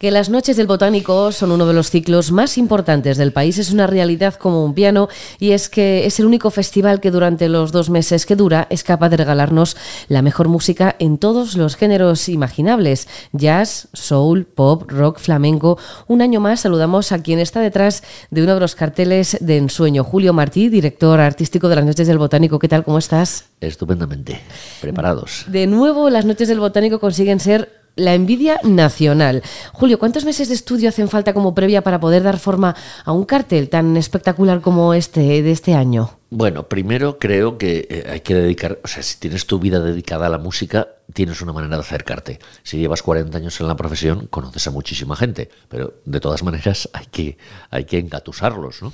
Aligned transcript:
Que 0.00 0.10
las 0.10 0.30
noches 0.30 0.56
del 0.56 0.66
botánico 0.66 1.30
son 1.30 1.52
uno 1.52 1.66
de 1.66 1.74
los 1.74 1.90
ciclos 1.90 2.32
más 2.32 2.56
importantes 2.56 3.18
del 3.18 3.34
país 3.34 3.58
es 3.58 3.70
una 3.70 3.86
realidad 3.86 4.32
como 4.32 4.64
un 4.64 4.72
piano 4.72 5.10
y 5.38 5.50
es 5.50 5.68
que 5.68 6.06
es 6.06 6.18
el 6.18 6.24
único 6.24 6.50
festival 6.50 7.00
que 7.00 7.10
durante 7.10 7.50
los 7.50 7.70
dos 7.70 7.90
meses 7.90 8.24
que 8.24 8.34
dura 8.34 8.66
es 8.70 8.82
capaz 8.82 9.10
de 9.10 9.18
regalarnos 9.18 9.76
la 10.08 10.22
mejor 10.22 10.48
música 10.48 10.96
en 11.00 11.18
todos 11.18 11.54
los 11.54 11.76
géneros 11.76 12.30
imaginables, 12.30 13.08
jazz, 13.32 13.88
soul, 13.92 14.46
pop, 14.46 14.90
rock, 14.90 15.18
flamenco. 15.18 15.76
Un 16.06 16.22
año 16.22 16.40
más 16.40 16.60
saludamos 16.60 17.12
a 17.12 17.22
quien 17.22 17.38
está 17.38 17.60
detrás 17.60 18.02
de 18.30 18.42
uno 18.42 18.54
de 18.54 18.60
los 18.60 18.74
carteles 18.74 19.36
de 19.42 19.58
Ensueño, 19.58 20.02
Julio 20.02 20.32
Martí, 20.32 20.70
director 20.70 21.20
artístico 21.20 21.68
de 21.68 21.76
las 21.76 21.84
noches 21.84 22.08
del 22.08 22.16
botánico. 22.16 22.58
¿Qué 22.58 22.68
tal? 22.68 22.84
¿Cómo 22.84 22.96
estás? 22.96 23.50
Estupendamente, 23.60 24.40
preparados. 24.80 25.44
De 25.48 25.66
nuevo, 25.66 26.08
las 26.08 26.24
noches 26.24 26.48
del 26.48 26.58
botánico 26.58 27.00
consiguen 27.00 27.38
ser 27.38 27.79
la 27.96 28.14
envidia 28.14 28.60
nacional. 28.62 29.42
Julio, 29.72 29.98
¿cuántos 29.98 30.24
meses 30.24 30.48
de 30.48 30.54
estudio 30.54 30.88
hacen 30.88 31.08
falta 31.08 31.34
como 31.34 31.54
previa 31.54 31.82
para 31.82 32.00
poder 32.00 32.22
dar 32.22 32.38
forma 32.38 32.76
a 33.04 33.12
un 33.12 33.24
cartel 33.24 33.68
tan 33.68 33.96
espectacular 33.96 34.60
como 34.60 34.94
este 34.94 35.42
de 35.42 35.50
este 35.50 35.74
año? 35.74 36.19
Bueno, 36.32 36.68
primero 36.68 37.18
creo 37.18 37.58
que 37.58 37.88
eh, 37.90 38.06
hay 38.08 38.20
que 38.20 38.36
dedicar, 38.36 38.78
o 38.84 38.86
sea, 38.86 39.02
si 39.02 39.18
tienes 39.18 39.46
tu 39.46 39.58
vida 39.58 39.80
dedicada 39.80 40.26
a 40.26 40.28
la 40.28 40.38
música, 40.38 40.86
tienes 41.12 41.42
una 41.42 41.52
manera 41.52 41.74
de 41.74 41.80
acercarte. 41.80 42.38
Si 42.62 42.78
llevas 42.78 43.02
40 43.02 43.36
años 43.36 43.60
en 43.60 43.66
la 43.66 43.74
profesión, 43.74 44.28
conoces 44.28 44.64
a 44.68 44.70
muchísima 44.70 45.16
gente, 45.16 45.50
pero 45.68 45.94
de 46.04 46.20
todas 46.20 46.44
maneras 46.44 46.88
hay 46.92 47.06
que, 47.06 47.36
hay 47.70 47.84
que 47.84 47.98
engatusarlos. 47.98 48.80
¿no? 48.80 48.92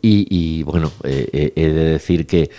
y, 0.00 0.62
bueno, 0.62 0.92
eh, 1.02 1.28
eh, 1.32 1.52
he 1.56 1.68
de 1.70 1.84
decir 1.90 2.24
que 2.24 2.52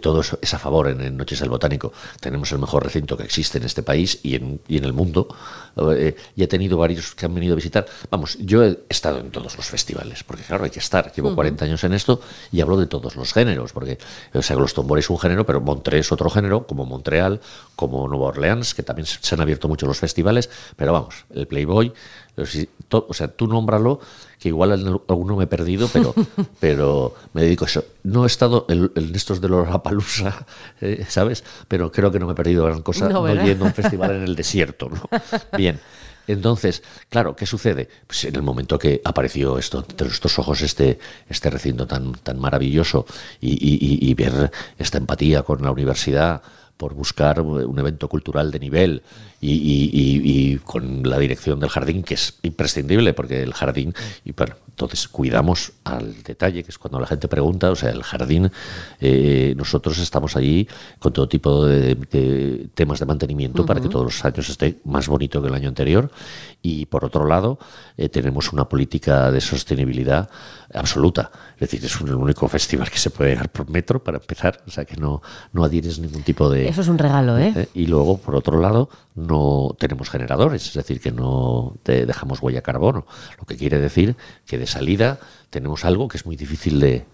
todo 0.00 0.20
es 0.20 0.54
a 0.54 0.58
favor 0.60 0.86
en, 0.86 1.16
Noches 1.16 1.40
del 1.40 1.50
Botánico. 1.50 1.92
Tenemos 2.20 2.52
el 2.52 2.60
mejor 2.60 2.84
recinto 2.84 3.16
que 3.16 3.24
existe 3.24 3.58
en 3.58 3.64
este 3.64 3.82
país 3.82 4.20
y 4.22 4.36
en, 4.36 4.60
y 4.68 4.76
en 4.78 4.84
el 4.84 4.92
mundo. 4.92 5.26
y 6.36 6.42
he 6.44 6.46
tenido 6.46 6.78
varios 6.78 7.16
que 7.16 7.26
han 7.26 7.34
venido 7.34 7.54
a 7.54 7.56
visitar. 7.56 7.86
Vamos, 8.08 8.38
yo 8.38 8.62
he 8.62 8.78
estado 8.88 9.18
en 9.18 9.32
todos 9.32 9.56
los 9.56 9.66
festivales, 9.66 10.22
porque 10.22 10.44
claro, 10.44 10.62
hay 10.62 10.70
que 10.70 10.78
estar. 10.78 11.12
Llevo 11.12 11.34
40 11.34 11.64
años 11.64 11.82
en 11.82 11.92
esto 11.92 12.20
y 12.52 12.60
hablo 12.60 12.76
de 12.76 12.86
todo 12.86 12.99
todos 13.00 13.16
los 13.16 13.32
géneros, 13.32 13.72
porque 13.72 13.98
o 14.32 14.42
sea, 14.42 14.56
Glastonbury 14.56 15.00
es 15.00 15.10
un 15.10 15.18
género, 15.18 15.44
pero 15.46 15.60
Montreux 15.60 16.06
es 16.06 16.12
otro 16.12 16.30
género, 16.30 16.66
como 16.66 16.86
Montreal, 16.86 17.40
como 17.76 18.06
Nueva 18.08 18.26
Orleans, 18.26 18.74
que 18.74 18.82
también 18.82 19.06
se 19.06 19.34
han 19.34 19.40
abierto 19.40 19.68
mucho 19.68 19.86
los 19.86 19.98
festivales, 19.98 20.50
pero 20.76 20.92
vamos, 20.92 21.24
el 21.34 21.46
Playboy, 21.46 21.92
o 22.90 23.14
sea, 23.14 23.28
tú 23.28 23.46
nómbralo, 23.46 24.00
que 24.38 24.48
igual 24.48 25.02
alguno 25.08 25.36
me 25.36 25.44
he 25.44 25.46
perdido, 25.46 25.88
pero, 25.92 26.14
pero 26.60 27.14
me 27.34 27.42
dedico 27.42 27.64
a 27.64 27.68
eso. 27.68 27.84
No 28.02 28.24
he 28.24 28.26
estado 28.26 28.66
en, 28.68 28.90
estos 29.14 29.40
de 29.40 29.48
los 29.48 29.68
Rapalooza, 29.68 30.46
eh, 30.80 31.04
¿sabes? 31.08 31.44
Pero 31.68 31.92
creo 31.92 32.10
que 32.10 32.18
no 32.18 32.26
me 32.26 32.32
he 32.32 32.36
perdido 32.36 32.64
gran 32.64 32.82
cosa 32.82 33.08
no, 33.08 33.26
yendo 33.44 33.64
a 33.64 33.68
un 33.68 33.74
festival 33.74 34.12
en 34.12 34.22
el 34.22 34.36
desierto, 34.36 34.88
¿no? 34.88 35.02
Bien. 35.56 35.78
Entonces, 36.26 36.82
claro, 37.08 37.34
¿qué 37.34 37.46
sucede? 37.46 37.88
Pues 38.06 38.24
en 38.24 38.36
el 38.36 38.42
momento 38.42 38.78
que 38.78 39.00
apareció 39.04 39.58
esto, 39.58 39.84
entre 39.88 40.08
estos 40.08 40.38
ojos, 40.38 40.62
este, 40.62 40.98
este 41.28 41.50
recinto 41.50 41.86
tan, 41.86 42.12
tan 42.12 42.38
maravilloso 42.38 43.06
y 43.40 44.14
ver 44.14 44.50
esta 44.78 44.98
empatía 44.98 45.42
con 45.42 45.62
la 45.62 45.70
universidad, 45.70 46.42
por 46.80 46.94
buscar 46.94 47.42
un 47.42 47.78
evento 47.78 48.08
cultural 48.08 48.50
de 48.50 48.58
nivel 48.58 49.02
y, 49.38 50.56
con 50.64 51.02
la 51.06 51.18
dirección 51.18 51.60
del 51.60 51.68
jardín, 51.68 52.02
que 52.02 52.14
es 52.14 52.38
imprescindible, 52.40 53.12
porque 53.12 53.42
el 53.42 53.52
jardín, 53.52 53.92
y 54.24 54.32
bueno, 54.32 54.54
entonces 54.80 55.08
cuidamos 55.08 55.72
al 55.84 56.22
detalle, 56.22 56.62
que 56.64 56.70
es 56.70 56.78
cuando 56.78 56.98
la 56.98 57.06
gente 57.06 57.28
pregunta, 57.28 57.70
o 57.70 57.76
sea, 57.76 57.90
el 57.90 58.02
jardín, 58.02 58.50
eh, 58.98 59.52
nosotros 59.54 59.98
estamos 59.98 60.36
allí 60.36 60.66
con 60.98 61.12
todo 61.12 61.28
tipo 61.28 61.66
de, 61.66 62.68
temas 62.72 62.98
de 62.98 63.04
mantenimiento 63.04 63.66
para 63.66 63.80
que 63.82 63.90
todos 63.90 64.06
los 64.06 64.24
años 64.24 64.48
esté 64.48 64.78
más 64.84 65.06
bonito 65.06 65.42
que 65.42 65.48
el 65.48 65.54
año 65.54 65.68
anterior, 65.68 66.10
y 66.62 66.86
por 66.86 67.04
otro 67.04 67.26
lado, 67.26 67.58
eh, 67.98 68.08
tenemos 68.08 68.54
una 68.54 68.66
política 68.70 69.30
de 69.30 69.42
sostenibilidad 69.42 70.30
absoluta, 70.72 71.30
es 71.54 71.60
decir, 71.60 71.84
es 71.84 72.00
un, 72.00 72.08
el 72.08 72.14
único 72.14 72.48
festival 72.48 72.88
que 72.90 72.98
se 72.98 73.10
puede 73.10 73.30
llegar 73.30 73.50
por 73.50 73.68
metro 73.68 74.02
para 74.02 74.16
empezar, 74.16 74.62
o 74.66 74.70
sea, 74.70 74.86
que 74.86 74.96
no, 74.96 75.20
no 75.52 75.62
adhieres 75.62 75.98
ningún 75.98 76.22
tipo 76.22 76.48
de 76.48 76.68
eso 76.68 76.80
es 76.80 76.88
un 76.88 76.96
regalo, 76.96 77.36
¿eh? 77.36 77.52
¿eh? 77.54 77.68
Y 77.74 77.86
luego, 77.86 78.16
por 78.16 78.34
otro 78.34 78.58
lado, 78.58 78.88
no 79.26 79.74
tenemos 79.78 80.10
generadores, 80.10 80.66
es 80.66 80.74
decir, 80.74 81.00
que 81.00 81.12
no 81.12 81.76
te 81.82 82.06
dejamos 82.06 82.42
huella 82.42 82.62
carbono, 82.62 83.06
lo 83.38 83.44
que 83.46 83.56
quiere 83.56 83.78
decir 83.78 84.16
que 84.46 84.58
de 84.58 84.66
salida 84.66 85.18
tenemos 85.50 85.84
algo 85.84 86.08
que 86.08 86.16
es 86.16 86.26
muy 86.26 86.36
difícil 86.36 86.80
de, 86.80 87.04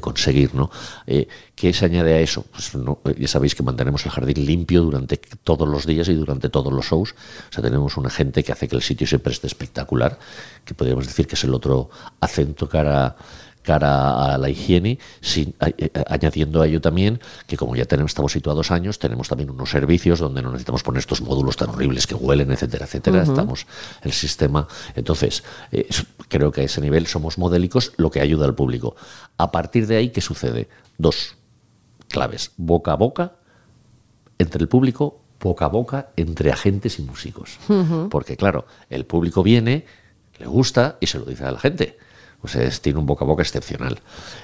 conseguir, 0.00 0.54
¿no? 0.54 0.70
Eh, 1.06 1.28
¿Qué 1.54 1.72
se 1.72 1.84
añade 1.84 2.14
a 2.14 2.20
eso? 2.20 2.44
Pues 2.50 2.74
no, 2.74 2.98
ya 3.16 3.28
sabéis 3.28 3.54
que 3.54 3.62
mantenemos 3.62 4.04
el 4.04 4.10
jardín 4.10 4.44
limpio 4.44 4.82
durante 4.82 5.16
todos 5.16 5.68
los 5.68 5.86
días 5.86 6.08
y 6.08 6.14
durante 6.14 6.48
todos 6.48 6.72
los 6.72 6.86
shows. 6.86 7.12
O 7.12 7.52
sea, 7.52 7.62
tenemos 7.62 7.96
una 7.96 8.10
gente 8.10 8.42
que 8.42 8.52
hace 8.52 8.66
que 8.68 8.76
el 8.76 8.82
sitio 8.82 9.06
siempre 9.06 9.32
esté 9.32 9.46
espectacular, 9.46 10.18
que 10.64 10.74
podríamos 10.74 11.06
decir 11.06 11.28
que 11.28 11.36
es 11.36 11.44
el 11.44 11.54
otro 11.54 11.90
acento 12.20 12.68
cara 12.68 13.16
cara 13.64 14.34
a 14.34 14.38
la 14.38 14.48
higiene, 14.48 14.98
sin, 15.20 15.54
eh, 15.60 15.90
añadiendo 16.06 16.62
a 16.62 16.66
ello 16.68 16.80
también 16.80 17.18
que 17.46 17.56
como 17.56 17.74
ya 17.74 17.86
tenemos, 17.86 18.10
estamos 18.10 18.30
situados 18.30 18.70
años, 18.70 18.98
tenemos 19.00 19.28
también 19.28 19.50
unos 19.50 19.70
servicios 19.70 20.20
donde 20.20 20.42
no 20.42 20.50
necesitamos 20.50 20.82
poner 20.84 21.00
estos 21.00 21.22
módulos 21.22 21.56
tan 21.56 21.70
horribles 21.70 22.06
que 22.06 22.14
huelen, 22.14 22.52
etcétera, 22.52 22.84
etcétera. 22.84 23.22
Estamos 23.22 23.66
el 24.02 24.12
sistema. 24.12 24.68
Entonces, 24.94 25.42
eh, 25.72 25.88
creo 26.28 26.52
que 26.52 26.60
a 26.60 26.64
ese 26.64 26.80
nivel 26.80 27.06
somos 27.06 27.38
modélicos, 27.38 27.92
lo 27.96 28.10
que 28.10 28.20
ayuda 28.20 28.44
al 28.44 28.54
público. 28.54 28.94
A 29.38 29.50
partir 29.50 29.86
de 29.86 29.96
ahí, 29.96 30.10
¿qué 30.10 30.20
sucede? 30.20 30.68
Dos 30.98 31.36
claves. 32.08 32.52
Boca 32.56 32.92
a 32.92 32.96
boca 32.96 33.32
entre 34.38 34.60
el 34.60 34.68
público, 34.68 35.20
boca 35.40 35.64
a 35.64 35.68
boca 35.68 36.10
entre 36.16 36.52
agentes 36.52 36.98
y 36.98 37.02
músicos. 37.02 37.58
Porque 38.10 38.36
claro, 38.36 38.66
el 38.90 39.06
público 39.06 39.42
viene, 39.42 39.86
le 40.38 40.46
gusta 40.46 40.98
y 41.00 41.06
se 41.06 41.18
lo 41.18 41.24
dice 41.24 41.44
a 41.44 41.50
la 41.50 41.58
gente 41.58 41.96
pues 42.44 42.82
tiene 42.82 42.98
un 42.98 43.06
boca 43.06 43.24
a 43.24 43.26
boca 43.26 43.42
excepcional 43.42 44.00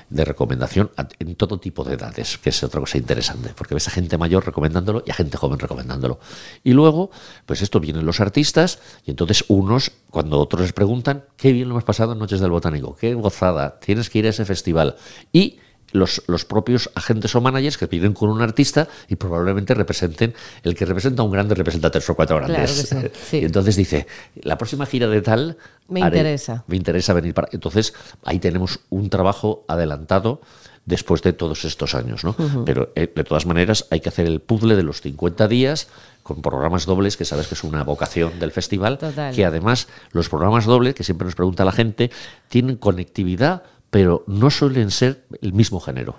de 0.09 0.25
recomendación 0.25 0.91
en 1.19 1.35
todo 1.35 1.61
tipo 1.61 1.85
de 1.85 1.97
edades, 1.97 2.39
que 2.39 2.49
es 2.49 2.65
otra 2.65 2.81
cosa 2.81 2.97
interesante, 2.97 3.51
porque 3.55 3.75
ves 3.75 3.89
a 3.89 3.91
gente 3.91 4.17
mayor 4.17 4.47
recomendándolo 4.47 5.03
y 5.07 5.11
a 5.11 5.15
gente 5.15 5.37
joven 5.37 5.59
recomendándolo. 5.59 6.19
Y 6.65 6.73
luego, 6.73 7.11
pues 7.45 7.61
esto 7.61 7.79
vienen 7.79 8.07
los 8.07 8.21
artistas 8.21 8.79
y 9.05 9.11
entonces 9.11 9.45
unos, 9.49 9.93
cuando 10.09 10.39
otros 10.39 10.63
les 10.63 10.73
preguntan, 10.73 11.27
qué 11.37 11.53
bien 11.53 11.69
lo 11.69 11.75
hemos 11.75 11.85
pasado 11.85 12.15
en 12.15 12.21
Noches 12.21 12.41
del 12.41 12.51
Botánico, 12.51 12.97
qué 12.97 13.13
gozada, 13.13 13.79
tienes 13.81 14.09
que 14.09 14.21
ir 14.21 14.27
a 14.27 14.31
ese 14.31 14.47
festival. 14.47 14.97
Y 15.31 15.59
los, 15.93 16.23
los, 16.27 16.45
propios 16.45 16.91
agentes 16.95 17.35
o 17.35 17.41
managers 17.41 17.79
que 17.79 17.89
piden 17.89 18.13
con 18.13 18.31
un 18.31 18.43
artista 18.43 18.89
y 19.09 19.17
probablemente 19.17 19.75
representen 19.75 20.35
el 20.63 20.75
que 20.75 20.85
representa 20.85 21.23
a 21.23 21.25
un 21.25 21.33
grande 21.33 21.55
representa 21.55 21.91
tres 21.91 22.09
o 22.11 22.15
cuatro 22.15 22.37
grandes. 22.37 22.95
Y 23.33 23.45
entonces 23.45 23.77
dice, 23.77 24.07
la 24.43 24.59
próxima 24.59 24.87
gira 24.87 25.07
de 25.07 25.23
tal... 25.23 25.57
Me 25.89 26.01
interesa. 26.01 26.65
Me 26.67 26.77
interesa 26.77 27.13
venir 27.13 27.35
para... 27.35 27.49
Entonces 27.53 27.95
ahí 28.25 28.39
tenemos 28.39 28.81
un 28.91 29.11
trabajo 29.11 29.65
adelantado 29.69 30.41
después 30.87 31.23
de 31.23 31.33
todos 31.33 31.65
estos 31.65 31.95
años. 31.95 32.25
¿no? 32.25 32.35
Pero 32.65 32.93
eh, 32.95 33.11
de 33.15 33.25
todas 33.25 33.47
maneras 33.47 33.87
hay 33.91 34.01
que 34.01 34.09
hacer 34.09 34.27
el 34.27 34.41
puzzle 34.41 34.77
de 34.77 34.83
los 34.83 35.01
50 35.01 35.49
días 35.49 35.89
con 36.23 36.43
programas 36.43 36.87
dobles, 36.87 37.17
que 37.17 37.25
sabes 37.25 37.47
que 37.47 37.55
es 37.55 37.65
una 37.65 37.83
vocación 37.83 38.39
del 38.39 38.53
festival, 38.53 38.99
que 39.35 39.45
además 39.45 39.89
los 40.13 40.29
programas 40.29 40.67
dobles, 40.67 40.95
que 40.95 41.03
siempre 41.03 41.25
nos 41.25 41.35
pregunta 41.35 41.65
la 41.65 41.73
gente, 41.73 42.11
tienen 42.49 42.77
conectividad 42.77 43.63
pero 43.91 44.25
no 44.27 44.51
suelen 44.51 44.91
ser 44.91 45.25
el 45.43 45.53
mismo 45.53 45.81
género. 45.81 46.17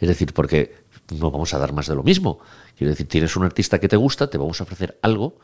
Es 0.00 0.08
decir, 0.08 0.32
porque 0.34 0.83
no 1.10 1.30
vamos 1.30 1.54
a 1.54 1.58
dar 1.58 1.72
más 1.72 1.86
de 1.86 1.94
lo 1.94 2.02
mismo. 2.02 2.38
Quiero 2.76 2.90
decir, 2.90 3.08
tienes 3.08 3.36
un 3.36 3.44
artista 3.44 3.78
que 3.78 3.88
te 3.88 3.96
gusta, 3.96 4.28
te 4.28 4.38
vamos 4.38 4.60
a 4.60 4.64
ofrecer 4.64 4.98
algo 5.02 5.38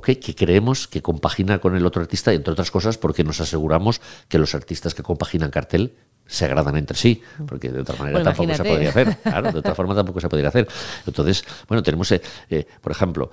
que 0.00 0.34
creemos 0.34 0.88
que 0.88 1.02
compagina 1.02 1.58
con 1.58 1.76
el 1.76 1.84
otro 1.84 2.00
artista, 2.00 2.32
entre 2.32 2.52
otras 2.52 2.70
cosas 2.70 2.96
porque 2.96 3.24
nos 3.24 3.40
aseguramos 3.40 4.00
que 4.28 4.38
los 4.38 4.54
artistas 4.54 4.94
que 4.94 5.02
compaginan 5.02 5.50
cartel 5.50 5.94
se 6.24 6.46
agradan 6.46 6.76
entre 6.76 6.96
sí, 6.96 7.20
porque 7.46 7.70
de 7.70 7.80
otra 7.80 7.96
manera 7.96 8.22
tampoco 8.22 8.54
se 8.54 8.64
podría 8.64 8.88
hacer. 8.88 9.18
Claro, 9.18 9.52
de 9.52 9.58
otra 9.58 9.74
forma 9.74 9.94
tampoco 9.94 10.20
se 10.20 10.28
podría 10.30 10.48
hacer. 10.48 10.66
Entonces, 11.06 11.44
bueno, 11.68 11.82
tenemos, 11.82 12.10
eh, 12.12 12.22
eh, 12.48 12.64
por 12.80 12.92
ejemplo, 12.92 13.30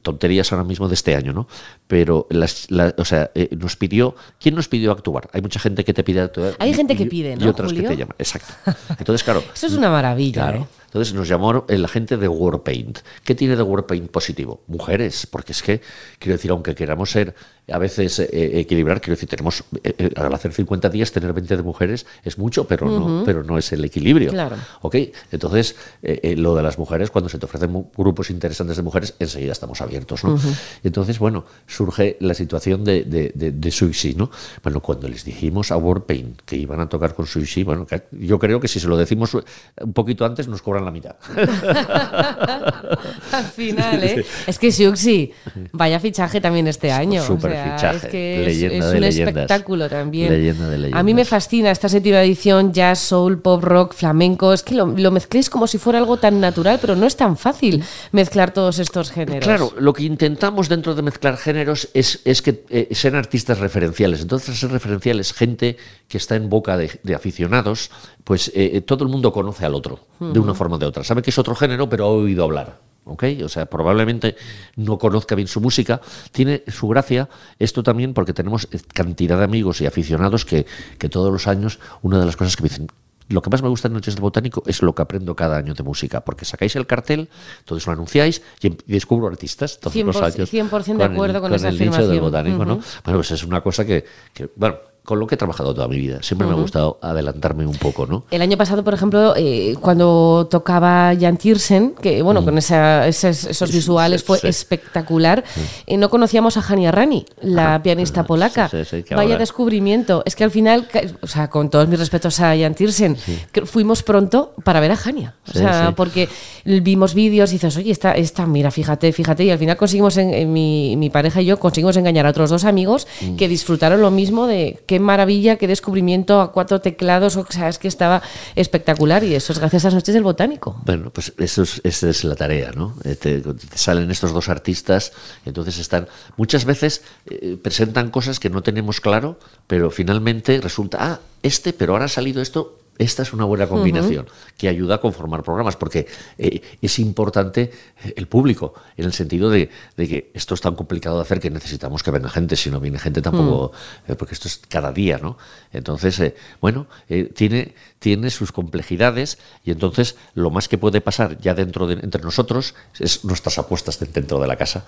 tonterías 0.00 0.50
ahora 0.52 0.64
mismo 0.64 0.88
de 0.88 0.94
este 0.94 1.14
año, 1.16 1.34
¿no? 1.34 1.48
Pero, 1.86 2.26
las, 2.30 2.68
o 2.96 3.04
sea, 3.04 3.30
eh, 3.34 3.50
nos 3.58 3.76
pidió, 3.76 4.14
¿quién 4.40 4.54
nos 4.54 4.68
pidió 4.68 4.92
actuar? 4.92 5.28
Hay 5.32 5.42
mucha 5.42 5.60
gente 5.60 5.84
que 5.84 5.92
te 5.92 6.02
pide 6.02 6.20
actuar. 6.22 6.54
Hay 6.60 6.72
gente 6.72 6.96
que 6.96 7.04
pide, 7.06 7.36
¿no? 7.36 7.44
Y 7.44 7.48
otras 7.48 7.72
que 7.74 7.82
te 7.82 7.96
llaman, 7.96 8.14
exacto. 8.18 8.54
Entonces, 8.98 9.22
claro. 9.22 9.42
Eso 9.54 9.66
es 9.66 9.74
una 9.74 9.90
maravilla, 9.90 10.44
claro, 10.44 10.68
entonces 10.90 11.14
nos 11.14 11.28
llamó 11.28 11.64
la 11.68 11.86
gente 11.86 12.16
de 12.16 12.26
WordPaint. 12.26 12.98
¿Qué 13.22 13.36
tiene 13.36 13.54
de 13.54 13.62
WordPaint 13.62 14.10
positivo? 14.10 14.64
Mujeres, 14.66 15.24
porque 15.24 15.52
es 15.52 15.62
que, 15.62 15.80
quiero 16.18 16.36
decir, 16.36 16.50
aunque 16.50 16.74
queramos 16.74 17.12
ser 17.12 17.36
a 17.68 17.78
veces 17.78 18.18
eh, 18.18 18.60
equilibrar, 18.60 19.00
quiero 19.00 19.14
decir, 19.14 19.28
tenemos, 19.28 19.64
eh, 19.82 19.94
eh, 19.98 20.10
al 20.16 20.32
hacer 20.34 20.52
50 20.52 20.88
días, 20.88 21.12
tener 21.12 21.32
20 21.32 21.56
de 21.56 21.62
mujeres 21.62 22.06
es 22.24 22.38
mucho, 22.38 22.66
pero, 22.66 22.86
no, 22.86 23.22
pero 23.24 23.44
no 23.44 23.58
es 23.58 23.72
el 23.72 23.84
equilibrio. 23.84 24.30
Claro. 24.30 24.56
¿Ok? 24.82 24.96
Entonces, 25.30 25.76
lo 26.02 26.54
de 26.54 26.62
las 26.62 26.78
mujeres, 26.78 27.10
cuando 27.10 27.28
se 27.28 27.38
te 27.38 27.46
ofrecen 27.46 27.86
grupos 27.96 28.30
interesantes 28.30 28.76
de 28.76 28.82
mujeres, 28.82 29.14
enseguida 29.18 29.52
estamos 29.52 29.80
abiertos, 29.80 30.24
¿no? 30.24 30.38
Entonces, 30.82 31.18
bueno, 31.18 31.44
surge 31.66 32.16
la 32.20 32.34
situación 32.34 32.84
de, 32.84 33.04
de, 33.04 33.32
de, 33.34 33.70
Sushi, 33.70 34.14
¿no? 34.14 34.30
Bueno, 34.62 34.80
cuando 34.80 35.08
les 35.08 35.24
dijimos 35.24 35.70
a 35.70 35.76
WordPaint 35.76 36.40
que 36.42 36.56
iban 36.56 36.80
a 36.80 36.88
tocar 36.88 37.14
con 37.14 37.26
Sushi, 37.26 37.62
bueno, 37.62 37.86
yo 38.12 38.38
creo 38.38 38.60
que 38.60 38.68
si 38.68 38.80
se 38.80 38.88
lo 38.88 38.96
decimos 38.96 39.34
un 39.34 39.92
poquito 39.92 40.24
antes, 40.24 40.48
nos 40.48 40.62
cobran 40.62 40.84
la 40.84 40.90
mitad. 40.90 41.16
Al 43.32 43.44
final, 43.44 44.02
¿eh? 44.02 44.24
Es 44.46 44.58
que 44.58 44.72
Siuxi, 44.72 45.32
vaya 45.72 46.00
fichaje 46.00 46.40
también 46.40 46.66
este 46.66 46.90
año. 46.90 47.22
Súper 47.22 47.49
o 47.50 47.54
sea, 47.54 47.76
fichaje. 47.76 47.96
Es 48.06 48.12
que 48.12 48.42
Leyenda 48.44 48.76
es, 48.76 48.84
es 48.84 48.90
de 48.90 48.96
un 48.96 49.00
leyendas. 49.00 49.34
espectáculo 49.36 49.88
también. 49.88 50.32
Leyenda 50.32 50.68
de 50.68 50.78
leyendas. 50.78 51.00
A 51.00 51.02
mí 51.02 51.14
me 51.14 51.24
fascina 51.24 51.70
esta 51.70 51.88
séptima 51.88 52.22
edición, 52.22 52.72
jazz, 52.72 52.98
soul, 52.98 53.40
pop, 53.40 53.62
rock, 53.62 53.94
flamenco. 53.94 54.52
Es 54.52 54.62
que 54.62 54.74
lo, 54.74 54.86
lo 54.86 55.10
mezcléis 55.10 55.50
como 55.50 55.66
si 55.66 55.78
fuera 55.78 55.98
algo 55.98 56.16
tan 56.16 56.40
natural, 56.40 56.78
pero 56.80 56.96
no 56.96 57.06
es 57.06 57.16
tan 57.16 57.36
fácil 57.36 57.82
mezclar 58.12 58.52
todos 58.52 58.78
estos 58.78 59.10
géneros. 59.10 59.44
Claro, 59.44 59.72
lo 59.78 59.92
que 59.92 60.04
intentamos 60.04 60.68
dentro 60.68 60.94
de 60.94 61.02
mezclar 61.02 61.36
géneros 61.36 61.88
es, 61.94 62.20
es 62.24 62.42
que 62.42 62.64
eh, 62.70 62.88
sean 62.92 63.14
artistas 63.14 63.58
referenciales. 63.58 64.20
Entonces, 64.20 64.58
ser 64.58 64.70
referenciales, 64.70 65.32
gente 65.32 65.76
que 66.08 66.18
está 66.18 66.36
en 66.36 66.48
boca 66.48 66.76
de, 66.76 67.00
de 67.02 67.14
aficionados, 67.14 67.90
pues 68.24 68.48
eh, 68.48 68.70
eh, 68.74 68.80
todo 68.80 69.04
el 69.04 69.10
mundo 69.10 69.32
conoce 69.32 69.64
al 69.64 69.74
otro, 69.74 70.00
de 70.18 70.38
una 70.38 70.54
forma 70.54 70.76
o 70.76 70.78
de 70.78 70.86
otra. 70.86 71.04
Sabe 71.04 71.22
que 71.22 71.30
es 71.30 71.38
otro 71.38 71.54
género, 71.54 71.88
pero 71.88 72.04
ha 72.04 72.08
oído 72.08 72.44
hablar. 72.44 72.78
¿Ok? 73.04 73.24
O 73.44 73.48
sea, 73.48 73.66
probablemente 73.66 74.36
no 74.76 74.98
conozca 74.98 75.34
bien 75.34 75.48
su 75.48 75.60
música. 75.60 76.00
Tiene 76.32 76.62
su 76.68 76.88
gracia 76.88 77.28
esto 77.58 77.82
también 77.82 78.14
porque 78.14 78.32
tenemos 78.32 78.68
cantidad 78.94 79.38
de 79.38 79.44
amigos 79.44 79.80
y 79.80 79.86
aficionados 79.86 80.44
que, 80.44 80.66
que 80.98 81.08
todos 81.08 81.32
los 81.32 81.46
años, 81.46 81.78
una 82.02 82.18
de 82.20 82.26
las 82.26 82.36
cosas 82.36 82.56
que 82.56 82.62
me 82.62 82.68
dicen, 82.68 82.86
lo 83.28 83.42
que 83.42 83.50
más 83.50 83.62
me 83.62 83.68
gusta 83.68 83.86
en 83.86 83.94
Noches 83.94 84.14
del 84.16 84.22
Botánico 84.22 84.62
es 84.66 84.82
lo 84.82 84.92
que 84.92 85.02
aprendo 85.02 85.36
cada 85.36 85.56
año 85.56 85.72
de 85.74 85.82
música, 85.84 86.20
porque 86.20 86.44
sacáis 86.44 86.74
el 86.74 86.86
cartel, 86.88 87.28
entonces 87.60 87.86
lo 87.86 87.92
anunciáis 87.92 88.42
y, 88.60 88.66
em- 88.66 88.76
y 88.88 88.92
descubro 88.94 89.28
artistas 89.28 89.78
todos 89.78 89.94
los 89.94 90.16
100%, 90.16 90.34
años. 90.34 90.52
100% 90.52 90.96
de 90.96 91.04
acuerdo 91.04 91.40
con 91.40 91.54
esa 91.54 91.68
el 91.68 91.74
nicho 91.74 91.84
del 91.84 91.94
afirmación. 91.94 92.24
botánico, 92.24 92.64
¿no? 92.64 92.74
Bueno, 93.04 93.18
pues 93.18 93.30
es 93.30 93.44
una 93.44 93.60
cosa 93.60 93.84
que, 93.84 94.04
que, 94.34 94.50
bueno, 94.56 94.78
con 95.10 95.18
lo 95.18 95.26
que 95.26 95.34
he 95.34 95.38
trabajado 95.38 95.74
toda 95.74 95.88
mi 95.88 95.98
vida. 95.98 96.22
Siempre 96.22 96.46
me 96.46 96.52
ha 96.52 96.56
gustado 96.56 97.00
adelantarme 97.02 97.66
un 97.66 97.74
poco, 97.74 98.06
¿no? 98.06 98.22
El 98.30 98.42
año 98.42 98.56
pasado, 98.56 98.84
por 98.84 98.94
ejemplo, 98.94 99.34
eh, 99.36 99.74
cuando 99.80 100.46
tocaba 100.48 101.12
Jan 101.20 101.36
Tiersen, 101.36 101.96
que 102.00 102.22
bueno, 102.22 102.44
con 102.44 102.56
esa- 102.58 103.08
esos, 103.08 103.42
esos 103.46 103.72
visuales 103.72 104.22
fue 104.22 104.38
sí. 104.38 104.46
Espectacular, 104.46 105.42
eh, 105.88 105.96
no 105.96 106.08
conocíamos 106.10 106.56
a 106.56 106.60
Hania 106.60 106.92
Rani, 106.92 107.26
la 107.42 107.82
pianista 107.82 108.22
polaca. 108.24 108.68
sí, 108.68 108.84
sí, 108.84 109.02
que 109.02 109.16
Vaya 109.16 109.30
ahora- 109.32 109.38
descubrimiento. 109.40 110.22
Es 110.24 110.36
que 110.36 110.44
al 110.44 110.52
final, 110.52 110.86
o 111.22 111.26
sea, 111.26 111.50
con 111.50 111.70
todos 111.70 111.88
mis 111.88 111.98
respetos 111.98 112.38
a 112.38 112.56
Jan 112.56 112.74
Tiersen, 112.76 113.16
que 113.50 113.66
fuimos 113.66 114.04
pronto 114.04 114.52
para 114.62 114.78
ver 114.78 114.92
a 114.92 114.98
Hania. 115.04 115.34
O 115.48 115.52
Sí, 115.52 115.58
sea, 115.58 115.88
sí. 115.88 115.92
porque 115.96 116.28
vimos 116.64 117.14
vídeos 117.14 117.50
y 117.50 117.54
dices, 117.54 117.76
oye, 117.76 117.90
esta, 117.90 118.12
esta, 118.12 118.46
mira, 118.46 118.70
fíjate, 118.70 119.12
fíjate, 119.12 119.42
y 119.42 119.50
al 119.50 119.58
final 119.58 119.76
conseguimos, 119.76 120.16
en, 120.18 120.32
en 120.32 120.52
mi, 120.52 120.94
mi 120.96 121.10
pareja 121.10 121.42
y 121.42 121.46
yo, 121.46 121.58
conseguimos 121.58 121.96
engañar 121.96 122.26
a 122.26 122.30
otros 122.30 122.48
dos 122.50 122.64
amigos 122.64 123.08
Mm. 123.22 123.36
que 123.36 123.48
disfrutaron 123.48 124.00
lo 124.00 124.10
mismo 124.12 124.46
de 124.46 124.78
qué 124.86 124.99
maravilla, 125.00 125.56
qué 125.56 125.66
descubrimiento 125.66 126.40
a 126.40 126.52
cuatro 126.52 126.80
teclados, 126.80 127.36
o 127.36 127.46
sea, 127.48 127.68
es 127.68 127.78
que 127.78 127.88
estaba 127.88 128.22
espectacular 128.54 129.24
y 129.24 129.34
eso 129.34 129.52
es 129.52 129.58
gracias 129.58 129.84
a 129.84 129.88
las 129.88 129.94
noches 129.94 130.14
del 130.14 130.22
botánico. 130.22 130.80
Bueno, 130.84 131.10
pues 131.10 131.32
eso 131.38 131.62
es, 131.62 131.80
esa 131.84 132.08
es 132.08 132.24
la 132.24 132.36
tarea, 132.36 132.72
¿no? 132.72 132.94
Eh, 133.04 133.16
Te, 133.16 133.42
salen 133.74 134.10
estos 134.10 134.32
dos 134.32 134.48
artistas, 134.48 135.12
entonces 135.44 135.78
están. 135.78 136.08
Muchas 136.36 136.64
veces 136.64 137.02
eh, 137.26 137.56
presentan 137.62 138.10
cosas 138.10 138.38
que 138.40 138.50
no 138.50 138.62
tenemos 138.62 139.00
claro, 139.00 139.38
pero 139.66 139.90
finalmente 139.90 140.60
resulta, 140.60 140.98
ah, 141.00 141.20
este, 141.42 141.72
pero 141.72 141.92
ahora 141.92 142.06
ha 142.06 142.08
salido 142.08 142.42
esto. 142.42 142.79
Esta 143.00 143.22
es 143.22 143.32
una 143.32 143.44
buena 143.46 143.66
combinación 143.66 144.26
que 144.58 144.68
ayuda 144.68 144.96
a 144.96 145.00
conformar 145.00 145.42
programas, 145.42 145.74
porque 145.76 146.06
eh, 146.36 146.60
es 146.82 146.98
importante 146.98 147.70
el 148.14 148.26
público, 148.28 148.74
en 148.96 149.06
el 149.06 149.12
sentido 149.14 149.48
de, 149.48 149.70
de 149.96 150.08
que 150.08 150.30
esto 150.34 150.52
es 150.54 150.60
tan 150.60 150.74
complicado 150.74 151.16
de 151.16 151.22
hacer 151.22 151.40
que 151.40 151.48
necesitamos 151.50 152.02
que 152.02 152.10
venga 152.10 152.28
gente, 152.28 152.56
si 152.56 152.70
no 152.70 152.78
viene 152.78 152.98
gente 152.98 153.22
tampoco, 153.22 153.72
eh, 154.06 154.14
porque 154.16 154.34
esto 154.34 154.48
es 154.48 154.60
cada 154.68 154.92
día, 154.92 155.16
¿no? 155.18 155.38
Entonces, 155.72 156.20
eh, 156.20 156.34
bueno, 156.60 156.86
eh, 157.08 157.30
tiene, 157.34 157.74
tiene 158.00 158.28
sus 158.28 158.52
complejidades 158.52 159.38
y 159.64 159.70
entonces 159.70 160.16
lo 160.34 160.50
más 160.50 160.68
que 160.68 160.76
puede 160.78 161.00
pasar 161.00 161.38
ya 161.38 161.54
dentro 161.54 161.86
de 161.86 161.94
entre 162.02 162.22
nosotros 162.22 162.74
es 162.98 163.24
nuestras 163.24 163.58
apuestas 163.58 163.98
de- 163.98 164.06
dentro 164.06 164.38
de 164.40 164.46
la 164.46 164.56
casa. 164.56 164.84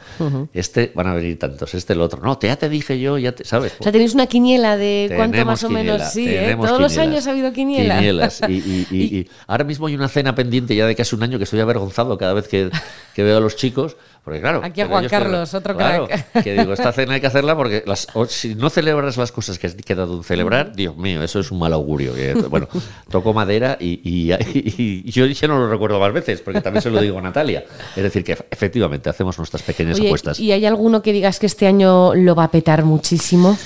Este 0.53 0.93
van 0.95 1.07
a 1.07 1.15
venir 1.15 1.39
tantos, 1.39 1.75
este 1.75 1.95
el 1.95 2.01
otro. 2.03 2.21
No, 2.23 2.37
te, 2.37 2.49
ya 2.49 2.57
te 2.57 2.69
dije 2.69 3.01
yo, 3.01 3.17
ya 3.19 3.33
te, 3.33 3.45
¿sabes? 3.45 3.73
O 3.81 3.83
sea, 3.83 3.93
tenéis 3.93 4.13
una 4.15 4.27
quiniela 4.27 4.77
de 4.77 5.07
cuánto 5.17 5.37
más 5.47 5.65
o 5.65 5.69
quiniela, 5.69 5.93
menos, 5.99 6.13
sí, 6.13 6.27
Todos 6.69 6.81
los 6.81 6.93
años 6.99 7.27
ha 7.27 7.31
habido 7.31 7.53
quiniela. 7.53 8.02
Quinielas. 8.03 8.41
Y, 8.49 8.53
y- 8.53 8.87
y- 8.91 9.03
y 9.19 9.31
ahora 9.47 9.65
mismo 9.65 9.87
hay 9.87 9.95
una 9.95 10.09
cena 10.09 10.35
pendiente 10.35 10.75
ya 10.75 10.87
de 10.87 10.95
casi 10.95 11.15
un 11.15 11.23
año 11.23 11.39
que 11.39 11.45
estoy 11.45 11.61
avergonzado 11.61 12.17
cada 12.19 12.33
vez 12.35 12.49
que, 12.49 12.71
que 13.15 13.23
veo 13.23 13.37
a 13.37 13.41
los 13.41 13.57
chicos. 13.57 13.97
Porque 14.25 14.41
claro. 14.41 14.61
Aquí 14.63 14.81
a 14.81 14.87
Juan 14.87 15.09
Carlos, 15.09 15.53
otro 15.53 15.77
claro, 15.77 16.07
crack. 16.07 16.45
Que 16.45 16.55
digo, 16.55 16.73
esta 16.75 16.93
cena 16.93 17.15
hay 17.15 17.21
que 17.21 17.27
hacerla 17.27 17.57
porque 17.57 17.83
las, 17.87 18.07
o 18.15 18.25
si 18.27 18.55
no 18.55 18.71
celebras 18.71 19.17
las 19.17 19.33
cosas 19.33 19.59
que 19.59 19.67
has 19.67 19.75
quedado 19.75 20.19
en 20.19 20.23
celebrar, 20.23 20.77
Dios 20.77 20.97
mío, 20.97 21.25
eso 21.25 21.41
es 21.41 21.51
un 21.51 21.59
mal 21.59 21.73
augurio. 21.73 22.15
que, 22.15 22.33
bueno, 22.35 22.69
toco 23.11 23.33
madera 23.33 23.77
y, 23.81 24.01
y- 24.05 24.33
y- 24.33 25.03
y 25.07 25.11
yo 25.11 25.27
ya 25.27 25.49
no 25.49 25.59
lo 25.59 25.69
recuerdo 25.69 25.99
más 25.99 26.13
veces, 26.13 26.41
porque 26.41 26.61
también 26.61 26.83
se 26.83 26.91
lo 26.91 27.01
digo 27.01 27.19
a 27.19 27.23
Natalia. 27.23 27.65
Es 27.97 28.03
decir, 28.05 28.23
que 28.23 28.39
efectivamente 28.49 29.11
hacemos 29.11 29.37
nuestras 29.39 29.65
pequeñas 29.65 29.99
Oye, 29.99 30.07
apuestas. 30.07 30.39
¿y 30.39 30.53
hay 30.53 30.67
alguno 30.67 31.03
que 31.03 31.13
digas 31.13 31.41
que 31.41 31.47
este 31.47 31.67
año 31.67 32.15
lo 32.15 32.37
va 32.37 32.45
a 32.45 32.51
petar 32.53 32.85
muchísimo? 32.85 33.59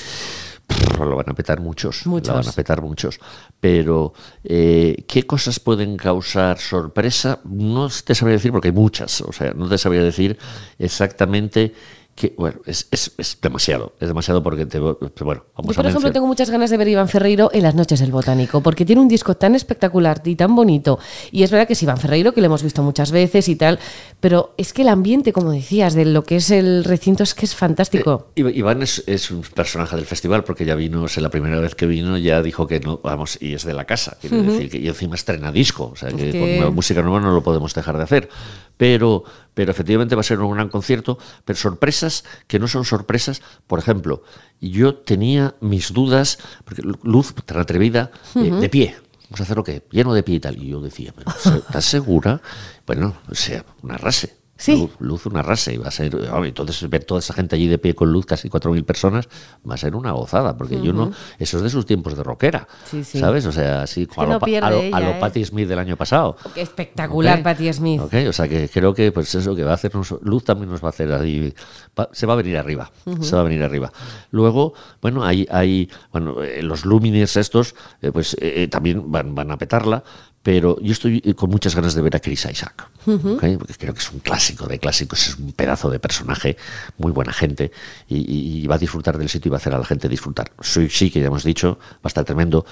Lo 0.98 1.16
van 1.16 1.30
a 1.30 1.34
petar 1.34 1.60
muchos, 1.60 2.06
Muchos. 2.06 2.28
Lo 2.28 2.34
van 2.34 2.48
a 2.48 2.52
petar 2.52 2.82
muchos. 2.82 3.20
Pero, 3.60 4.12
eh, 4.44 5.04
¿qué 5.06 5.24
cosas 5.24 5.60
pueden 5.60 5.96
causar 5.96 6.58
sorpresa? 6.58 7.40
No 7.44 7.88
te 7.88 8.14
sabría 8.14 8.36
decir 8.36 8.52
porque 8.52 8.68
hay 8.68 8.74
muchas. 8.74 9.20
O 9.20 9.32
sea, 9.32 9.52
no 9.52 9.68
te 9.68 9.78
sabría 9.78 10.02
decir 10.02 10.38
exactamente 10.78 11.74
que, 12.16 12.34
bueno, 12.36 12.60
es, 12.66 12.88
es- 12.90 13.12
es 13.18 13.38
demasiado. 13.40 13.92
Es 14.00 14.08
demasiado 14.08 14.42
porque 14.42 14.64
te. 14.66 14.78
Bueno, 14.80 14.96
vamos 14.96 15.14
Yo, 15.20 15.34
a 15.36 15.44
por 15.54 15.68
ejemplo, 15.68 15.84
mencionar- 15.84 16.12
tengo 16.14 16.26
muchas 16.26 16.48
ganas 16.50 16.70
de 16.70 16.76
ver 16.78 16.86
a 16.88 16.90
Iván 16.90 17.08
Ferreiro 17.08 17.50
en 17.52 17.62
las 17.62 17.74
noches 17.74 18.00
del 18.00 18.10
Botánico, 18.10 18.62
porque 18.62 18.84
tiene 18.86 19.02
un 19.02 19.08
disco 19.08 19.36
tan 19.36 19.54
espectacular 19.54 20.22
y 20.24 20.34
tan 20.34 20.56
bonito. 20.56 20.98
Y 21.30 21.42
es 21.42 21.50
verdad 21.50 21.66
que 21.66 21.74
es 21.74 21.82
Iván 21.82 21.98
Ferreiro, 21.98 22.32
que 22.32 22.40
lo 22.40 22.46
hemos 22.46 22.62
visto 22.62 22.82
muchas 22.82 23.10
veces 23.12 23.48
y 23.48 23.56
tal, 23.56 23.78
pero 24.18 24.54
es 24.56 24.72
que 24.72 24.80
el 24.82 24.88
ambiente, 24.88 25.32
como 25.32 25.50
decías, 25.52 25.92
de 25.94 26.06
lo 26.06 26.24
que 26.24 26.36
es 26.36 26.50
el 26.50 26.84
recinto 26.84 27.22
es 27.22 27.34
que 27.34 27.44
es 27.44 27.54
fantástico. 27.54 28.28
Iba- 28.34 28.50
Iván 28.50 28.82
es, 28.82 29.04
es 29.06 29.30
un 29.30 29.42
personaje 29.42 29.94
del 29.96 30.06
festival 30.06 30.42
porque 30.42 30.64
ya 30.64 30.74
vino, 30.74 31.04
es 31.04 31.16
la 31.18 31.28
primera 31.28 31.60
vez 31.60 31.74
que 31.74 31.86
vino, 31.86 32.16
ya 32.16 32.40
dijo 32.42 32.66
que 32.66 32.80
no, 32.80 32.98
vamos, 33.04 33.36
y 33.42 33.52
es 33.52 33.64
de 33.64 33.74
la 33.74 33.84
casa. 33.84 34.16
Quiere 34.20 34.40
decir 34.42 34.70
que 34.70 34.78
y 34.78 34.88
encima 34.88 35.16
estrena 35.16 35.52
disco, 35.52 35.90
o 35.92 35.96
sea 35.96 36.08
que, 36.10 36.60
con 36.64 36.74
música 36.74 37.02
nueva 37.02 37.20
no 37.20 37.32
lo 37.34 37.42
podemos 37.42 37.74
dejar 37.74 37.98
de 37.98 38.04
hacer. 38.04 38.28
Pero, 38.76 39.24
pero 39.54 39.70
efectivamente 39.70 40.14
va 40.14 40.20
a 40.20 40.24
ser 40.24 40.38
un 40.40 40.54
gran 40.54 40.68
concierto, 40.68 41.18
pero 41.44 41.58
sorpresas 41.58 42.24
que 42.46 42.58
no 42.58 42.68
son 42.68 42.84
sorpresas. 42.84 43.40
Por 43.66 43.78
ejemplo, 43.78 44.22
yo 44.60 44.96
tenía 44.96 45.54
mis 45.60 45.92
dudas, 45.92 46.38
porque 46.64 46.82
Luz, 47.02 47.34
tan 47.46 47.58
atrevida, 47.58 48.10
eh, 48.34 48.50
de 48.50 48.68
pie. 48.68 48.96
Vamos 49.28 49.40
a 49.40 49.42
hacer 49.44 49.56
lo 49.56 49.64
que 49.64 49.82
lleno 49.90 50.14
de 50.14 50.22
pie 50.22 50.36
y 50.36 50.40
tal. 50.40 50.56
Y 50.62 50.68
yo 50.68 50.80
decía, 50.80 51.12
pero 51.16 51.30
¿se- 51.38 51.56
¿estás 51.58 51.84
segura? 51.84 52.40
Bueno, 52.86 53.16
o 53.28 53.34
sea, 53.34 53.64
una 53.82 53.96
rase. 53.96 54.36
Sí. 54.58 54.76
Luz, 54.76 54.90
luz 55.00 55.26
una 55.26 55.42
rasa 55.42 55.70
y 55.72 55.76
va 55.76 55.88
a 55.88 55.90
ser 55.90 56.16
entonces 56.44 56.88
ver 56.88 57.04
toda 57.04 57.20
esa 57.20 57.34
gente 57.34 57.56
allí 57.56 57.66
de 57.68 57.76
pie 57.78 57.94
con 57.94 58.10
luz 58.10 58.24
casi 58.24 58.48
4.000 58.48 58.84
personas 58.84 59.28
va 59.68 59.74
a 59.74 59.76
ser 59.76 59.94
una 59.94 60.12
gozada 60.12 60.56
porque 60.56 60.80
yo 60.80 60.92
no 60.94 61.12
eso 61.38 61.58
es 61.58 61.62
de 61.62 61.68
sus 61.70 61.84
tiempos 61.84 62.16
de 62.16 62.22
rockera 62.22 62.66
Sí, 62.90 63.04
sí. 63.04 63.18
sabes 63.18 63.44
o 63.46 63.52
sea 63.52 63.82
así 63.82 64.08
a 64.16 64.24
no 64.24 64.32
lo, 64.34 64.40
pierde 64.40 64.66
a 64.66 64.70
lo- 64.70 64.78
a 64.78 64.82
ella, 64.84 65.00
lo 65.00 65.10
¿eh? 65.10 65.16
Patti 65.20 65.44
Smith 65.44 65.68
del 65.68 65.78
año 65.78 65.96
pasado 65.96 66.36
Qué 66.54 66.62
espectacular, 66.62 67.38
Ok. 67.38 67.44
Patti 67.44 67.72
Smith. 67.72 68.00
O 68.00 68.32
sea 68.32 68.48
que 68.48 68.68
creo 68.68 68.94
que 68.94 69.12
pues 69.12 69.34
eso 69.34 69.54
que 69.54 69.62
va 69.62 69.72
a 69.72 69.74
hacernos 69.74 70.14
luz 70.22 70.44
también 70.44 70.70
nos 70.70 70.82
va 70.82 70.86
a 70.86 70.90
hacer 70.90 71.12
ahí 71.12 71.52
va- 71.98 72.08
se 72.12 72.24
va 72.26 72.32
a 72.32 72.36
venir 72.36 72.56
arriba 72.56 72.90
se 73.20 73.34
va 73.36 73.42
a 73.42 73.44
venir 73.44 73.62
arriba 73.62 73.92
luego 74.30 74.72
bueno 75.02 75.22
hay 75.24 75.46
hay 75.50 75.90
bueno 76.12 76.42
eh, 76.42 76.62
los 76.62 76.84
Luminers 76.86 77.36
estos 77.36 77.74
eh, 78.00 78.10
pues 78.10 78.36
eh, 78.40 78.68
también 78.68 79.10
van, 79.12 79.34
van 79.34 79.50
a 79.50 79.58
petarla 79.58 80.02
pero 80.46 80.78
yo 80.80 80.92
estoy 80.92 81.20
eh, 81.24 81.34
con 81.34 81.50
muchas 81.50 81.74
ganas 81.74 81.96
de 81.96 82.02
ver 82.02 82.14
a 82.14 82.20
Chris 82.20 82.46
Isaac 82.48 82.88
porque 83.04 83.58
creo 83.78 83.92
que 83.92 83.98
es 83.98 84.12
un 84.12 84.20
clásico 84.20 84.68
de 84.68 84.78
clásicos 84.78 85.26
es 85.26 85.36
un 85.38 85.50
pedazo 85.50 85.90
de 85.90 85.98
personaje 85.98 86.56
muy 86.98 87.10
buena 87.10 87.32
gente 87.32 87.72
y, 88.08 88.64
va 88.68 88.76
a 88.76 88.78
disfrutar 88.78 89.18
del 89.18 89.28
sitio 89.28 89.48
y 89.48 89.50
va 89.50 89.56
a 89.56 89.58
hacer 89.58 89.74
a 89.74 89.78
la 89.78 89.84
gente 89.84 90.08
disfrutar. 90.08 90.52
Soy 90.60 90.88
sí 90.88 91.10
que 91.10 91.18
ya 91.18 91.26
hemos 91.26 91.42
dicho 91.42 91.80
va 91.94 92.04
a 92.04 92.08
estar 92.08 92.24
tremendo. 92.24 92.64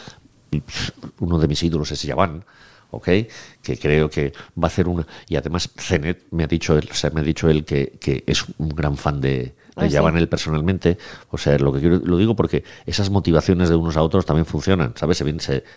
Uno 1.18 1.36
de 1.40 1.48
mis 1.48 1.60
ídolos 1.64 1.90
es 1.90 2.02
Yavan 2.02 2.44
¿ok? 2.92 3.08
Que 3.60 3.76
creo 3.76 4.08
que 4.08 4.32
va 4.56 4.66
a 4.66 4.66
hacer 4.68 4.86
una... 4.86 5.04
Y 5.28 5.34
además 5.34 5.68
Zenet 5.76 6.26
me 6.30 6.44
ha 6.44 6.46
dicho 6.46 6.78
él, 6.78 6.88
o 6.88 6.94
sea, 6.94 7.10
me 7.10 7.22
ha 7.22 7.24
dicho 7.24 7.48
él 7.48 7.64
que, 7.64 7.98
que 8.00 8.22
es 8.24 8.44
un 8.58 8.68
gran 8.68 8.96
fan 8.96 9.20
de, 9.20 9.56
Ah, 9.76 9.86
sí. 9.88 9.94
Yavan 9.94 10.16
él 10.16 10.28
personalmente. 10.28 10.98
O 11.30 11.38
sea, 11.38 11.58
lo 11.58 11.72
que 11.72 11.80
quiero, 11.80 11.96
lo 12.04 12.16
digo 12.16 12.36
porque 12.36 12.62
esas 12.86 13.10
motivaciones 13.10 13.68
de 13.68 13.74
unos 13.76 13.96
a 13.96 14.02
otros 14.02 14.24
también 14.24 14.46
funcionan, 14.46 14.92
¿sabes? 14.94 15.18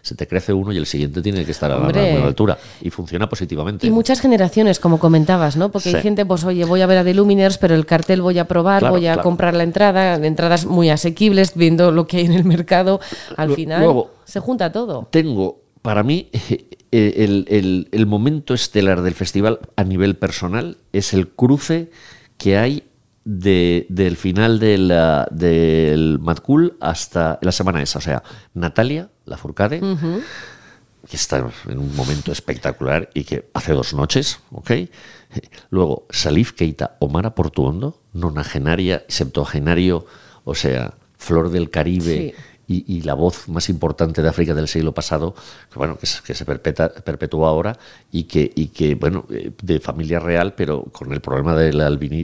Se, 0.02 0.16
te 0.16 0.28
crece 0.28 0.54
uno 0.54 0.72
y 0.72 0.78
el 0.78 0.86
siguiente 0.86 1.22
tiene 1.22 1.44
que 1.46 1.52
estar 1.52 1.72
a 1.72 1.76
la, 1.76 1.80
a 1.80 1.82
la 1.82 1.88
Hombre. 1.88 2.12
misma 2.14 2.28
altura. 2.28 2.58
Y 2.82 2.90
funciona 2.92 3.28
positivamente. 3.28 3.88
Y 3.88 3.90
muchas 3.90 4.22
generaciones, 4.22 4.80
como 4.80 5.00
comentabas, 5.00 5.58
¿no? 5.58 5.72
Porque 5.72 5.90
hay 5.96 6.02
gente, 6.02 6.26
pues, 6.26 6.44
oye, 6.44 6.64
voy 6.66 6.82
a 6.82 6.86
ver 6.86 7.00
a 7.00 7.04
The 7.04 7.14
Luminers, 7.16 7.58
pero 7.58 7.74
el 7.74 7.86
cartel 7.88 8.22
voy 8.22 8.38
a 8.38 8.46
probar, 8.48 8.80
Claro, 8.82 8.94
voy 8.96 9.08
a 9.08 9.14
claro. 9.14 9.24
comprar 9.24 9.54
la 9.56 9.64
entrada, 9.64 10.16
entradas 10.16 10.66
muy 10.66 10.90
asequibles, 10.92 11.54
viendo 11.56 11.92
lo 11.92 12.06
que 12.06 12.18
hay 12.18 12.26
en 12.26 12.34
el 12.34 12.46
mercado. 12.46 13.00
Al 13.36 13.54
final 13.56 13.82
luego- 13.82 14.12
se 14.26 14.40
junta 14.40 14.72
todo. 14.72 15.08
tengo 15.12 15.62
para 15.82 16.04
mí 16.04 16.30
el, 16.92 17.46
el- 17.50 17.88
el 17.92 18.06
momento 18.06 18.54
estelar 18.54 19.02
del 19.02 19.14
festival 19.14 19.60
a 19.76 19.84
nivel 19.84 20.16
personal 20.18 20.78
es 20.94 21.14
el 21.14 21.30
cruce 21.30 21.90
que 22.38 22.58
hay 22.58 22.84
de- 23.30 23.86
del 23.90 24.16
final 24.16 24.58
de 24.58 24.78
la- 24.78 25.28
del 25.32 26.18
Mad 26.20 26.38
Cool 26.38 26.78
hasta 26.80 27.40
la 27.42 27.52
semana 27.52 27.82
esa. 27.82 28.00
O 28.00 28.02
sea, 28.02 28.24
Natalia, 28.54 29.10
la 29.26 29.36
Furcade, 29.36 29.82
que 31.10 31.16
está 31.18 31.46
en 31.68 31.78
un 31.78 31.94
momento 31.94 32.32
espectacular 32.32 33.10
y 33.14 33.26
que 33.26 33.50
hace 33.54 33.74
dos 33.74 33.94
noches, 33.94 34.40
¿ok? 34.52 34.72
Luego, 35.72 36.06
Salif 36.10 36.54
Keita, 36.54 36.96
Omar 37.00 37.34
Portuondo, 37.36 38.02
nonagenaria, 38.14 39.04
septuagenario, 39.10 40.06
o 40.46 40.56
sea, 40.56 40.94
Flor 41.18 41.50
del 41.50 41.70
Caribe. 41.70 42.34
Y, 42.70 43.02
la 43.04 43.14
voz 43.14 43.48
más 43.48 43.70
importante 43.70 44.22
de 44.22 44.28
África 44.28 44.54
del 44.54 44.68
siglo 44.68 44.94
pasado, 44.94 45.34
que, 45.72 45.80
bueno, 45.80 45.98
que, 45.98 46.06
se 46.06 46.44
perpetúa 46.46 47.48
ahora 47.48 47.80
y 48.12 48.26
que, 48.26 48.52
y 48.54 48.68
que, 48.68 48.96
bueno, 48.96 49.26
eh, 49.30 49.52
de 49.62 49.80
familia 49.80 50.20
real, 50.20 50.54
pero 50.54 50.84
con 50.84 51.14
el 51.14 51.22
problema 51.22 51.56
de, 51.56 51.72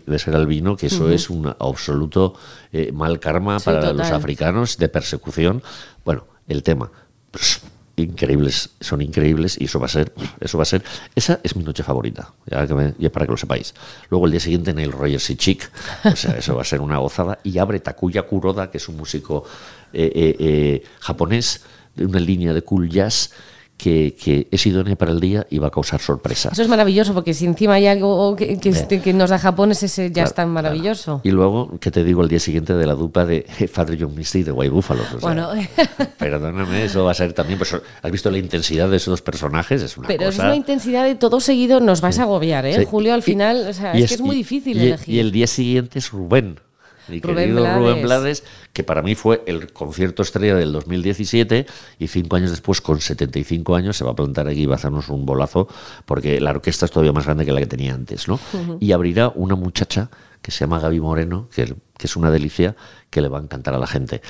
de 0.05 0.19
ser 0.19 0.35
albino, 0.35 0.75
que 0.75 0.87
eso 0.87 1.09
es 1.09 1.29
un 1.29 1.47
absoluto 1.47 2.33
eh, 2.73 2.91
mal 2.91 3.21
karma 3.21 3.57
para 3.59 3.93
los 3.93 4.11
africanos, 4.11 4.77
de 4.77 4.89
persecución. 4.89 5.63
Bueno, 6.03 6.25
el 6.49 6.61
tema. 6.61 6.91
Pues, 7.31 7.61
increíbles, 7.95 8.71
son 8.79 9.01
increíbles 9.01 9.59
y 9.59 9.65
eso 9.65 9.79
va 9.79 9.85
a 9.85 9.89
ser, 9.89 10.13
eso 10.39 10.57
va 10.57 10.63
a 10.63 10.65
ser, 10.65 10.83
esa 11.15 11.39
es 11.43 11.55
mi 11.55 11.63
noche 11.63 11.83
favorita, 11.83 12.33
ya, 12.45 12.65
para 13.11 13.25
que 13.25 13.31
lo 13.31 13.37
sepáis. 13.37 13.73
Luego 14.09 14.25
el 14.25 14.31
día 14.31 14.39
siguiente 14.39 14.71
en 14.71 14.79
el 14.79 14.91
Rogers 14.91 15.29
y 15.29 15.35
Chic, 15.35 15.69
o 16.03 16.15
sea, 16.15 16.37
eso 16.37 16.55
va 16.55 16.63
a 16.63 16.65
ser 16.65 16.81
una 16.81 16.97
gozada 16.97 17.39
y 17.43 17.57
abre 17.59 17.79
Takuya 17.79 18.23
Kuroda, 18.23 18.71
que 18.71 18.77
es 18.77 18.87
un 18.89 18.97
músico 18.97 19.43
eh, 19.93 20.11
eh, 20.15 20.35
eh, 20.39 20.83
japonés 20.99 21.63
de 21.95 22.05
una 22.05 22.19
línea 22.19 22.53
de 22.53 22.63
cool 22.63 22.89
jazz 22.89 23.31
que, 23.83 24.47
es 24.49 24.65
idónea 24.65 24.95
para 24.95 25.11
el 25.11 25.19
día 25.19 25.45
y 25.49 25.59
va 25.59 25.67
a 25.67 25.71
causar 25.71 25.99
sorpresa. 25.99 26.49
Eso 26.53 26.61
es 26.61 26.67
maravilloso, 26.69 27.13
porque 27.13 27.33
si 27.33 27.45
encima 27.45 27.73
hay 27.73 27.87
algo 27.87 28.35
que, 28.35 28.57
que, 28.57 29.13
nos 29.13 29.29
da 29.29 29.37
Japón, 29.37 29.71
ese 29.71 30.11
ya 30.11 30.23
es 30.23 30.33
tan 30.33 30.49
maravilloso. 30.51 31.19
Y 31.23 31.31
luego, 31.31 31.77
¿qué 31.81 31.91
te 31.91 32.03
digo 32.03 32.21
el 32.23 32.29
día 32.29 32.39
siguiente 32.39 32.73
de 32.73 32.85
la 32.87 32.93
dupa 32.93 33.25
de 33.25 33.45
Father 33.71 33.97
John 33.99 34.15
Misty 34.15 34.43
de 34.43 34.51
White 34.51 34.71
Buffalo? 34.71 35.03
bueno. 35.21 35.49
perdóname, 36.17 36.85
eso 36.85 37.03
va 37.03 37.11
a 37.11 37.13
ser 37.13 37.33
también. 37.33 37.59
Pues, 37.59 37.75
¿Has 38.01 38.11
visto 38.11 38.31
la 38.31 38.37
intensidad 38.37 38.89
de 38.89 38.97
esos 38.97 39.11
dos 39.11 39.21
personajes? 39.21 39.81
Es 39.81 39.97
una 39.97 40.07
Pero 40.07 40.29
es 40.29 40.39
una 40.39 40.55
intensidad 40.55 41.03
de 41.03 41.15
todo 41.15 41.39
seguido, 41.39 41.79
nos 41.79 41.99
vas 41.99 42.19
a 42.19 42.23
agobiar, 42.23 42.65
¿eh? 42.65 42.85
Julio, 42.85 43.13
al 43.13 43.23
final, 43.23 43.67
o 43.67 43.73
sea, 43.73 43.93
es, 43.93 44.07
que 44.07 44.15
es 44.15 44.21
muy 44.21 44.35
difícil 44.35 44.79
elegir. 44.79 45.15
Y 45.15 45.19
el 45.19 45.31
día 45.31 45.47
siguiente 45.47 45.99
es 45.99 46.11
Rubén 46.11 46.59
mi 47.07 47.21
querido 47.21 47.65
Rubén 47.77 48.01
Blades, 48.03 48.43
que 48.71 48.83
para 48.83 49.01
mí 49.01 49.15
fue 49.15 49.43
el 49.45 49.71
concierto 49.73 50.23
estrella 50.23 50.55
del 50.55 50.71
2017 50.71 51.65
y 51.99 52.07
cinco 52.07 52.35
años 52.35 52.51
después, 52.51 52.81
con 52.81 52.99
75 52.99 53.75
años, 53.75 53.97
se 53.97 54.03
va 54.03 54.11
a 54.11 54.15
plantar 54.15 54.47
aquí 54.47 54.61
y 54.61 54.65
va 54.65 54.73
a 54.73 54.77
hacernos 54.77 55.09
un 55.09 55.25
bolazo 55.25 55.67
porque 56.05 56.39
la 56.39 56.51
orquesta 56.51 56.85
es 56.85 56.91
todavía 56.91 57.13
más 57.13 57.25
grande 57.25 57.45
que 57.45 57.51
la 57.51 57.59
que 57.59 57.67
tenía 57.67 57.93
antes, 57.93 58.27
¿no? 58.27 58.39
Y 58.79 58.91
abrirá 58.91 59.29
una 59.35 59.55
muchacha 59.55 60.09
que 60.41 60.51
se 60.51 60.59
llama 60.59 60.79
Gaby 60.79 60.99
Moreno, 60.99 61.47
que, 61.53 61.75
que, 61.97 62.07
es 62.07 62.15
una 62.15 62.29
delicia, 62.29 62.75
que 63.09 63.21
le 63.21 63.29
va 63.29 63.39
a 63.39 63.41
encantar 63.41 63.73
a 63.73 63.77
la 63.77 63.87
gente. 63.87 64.21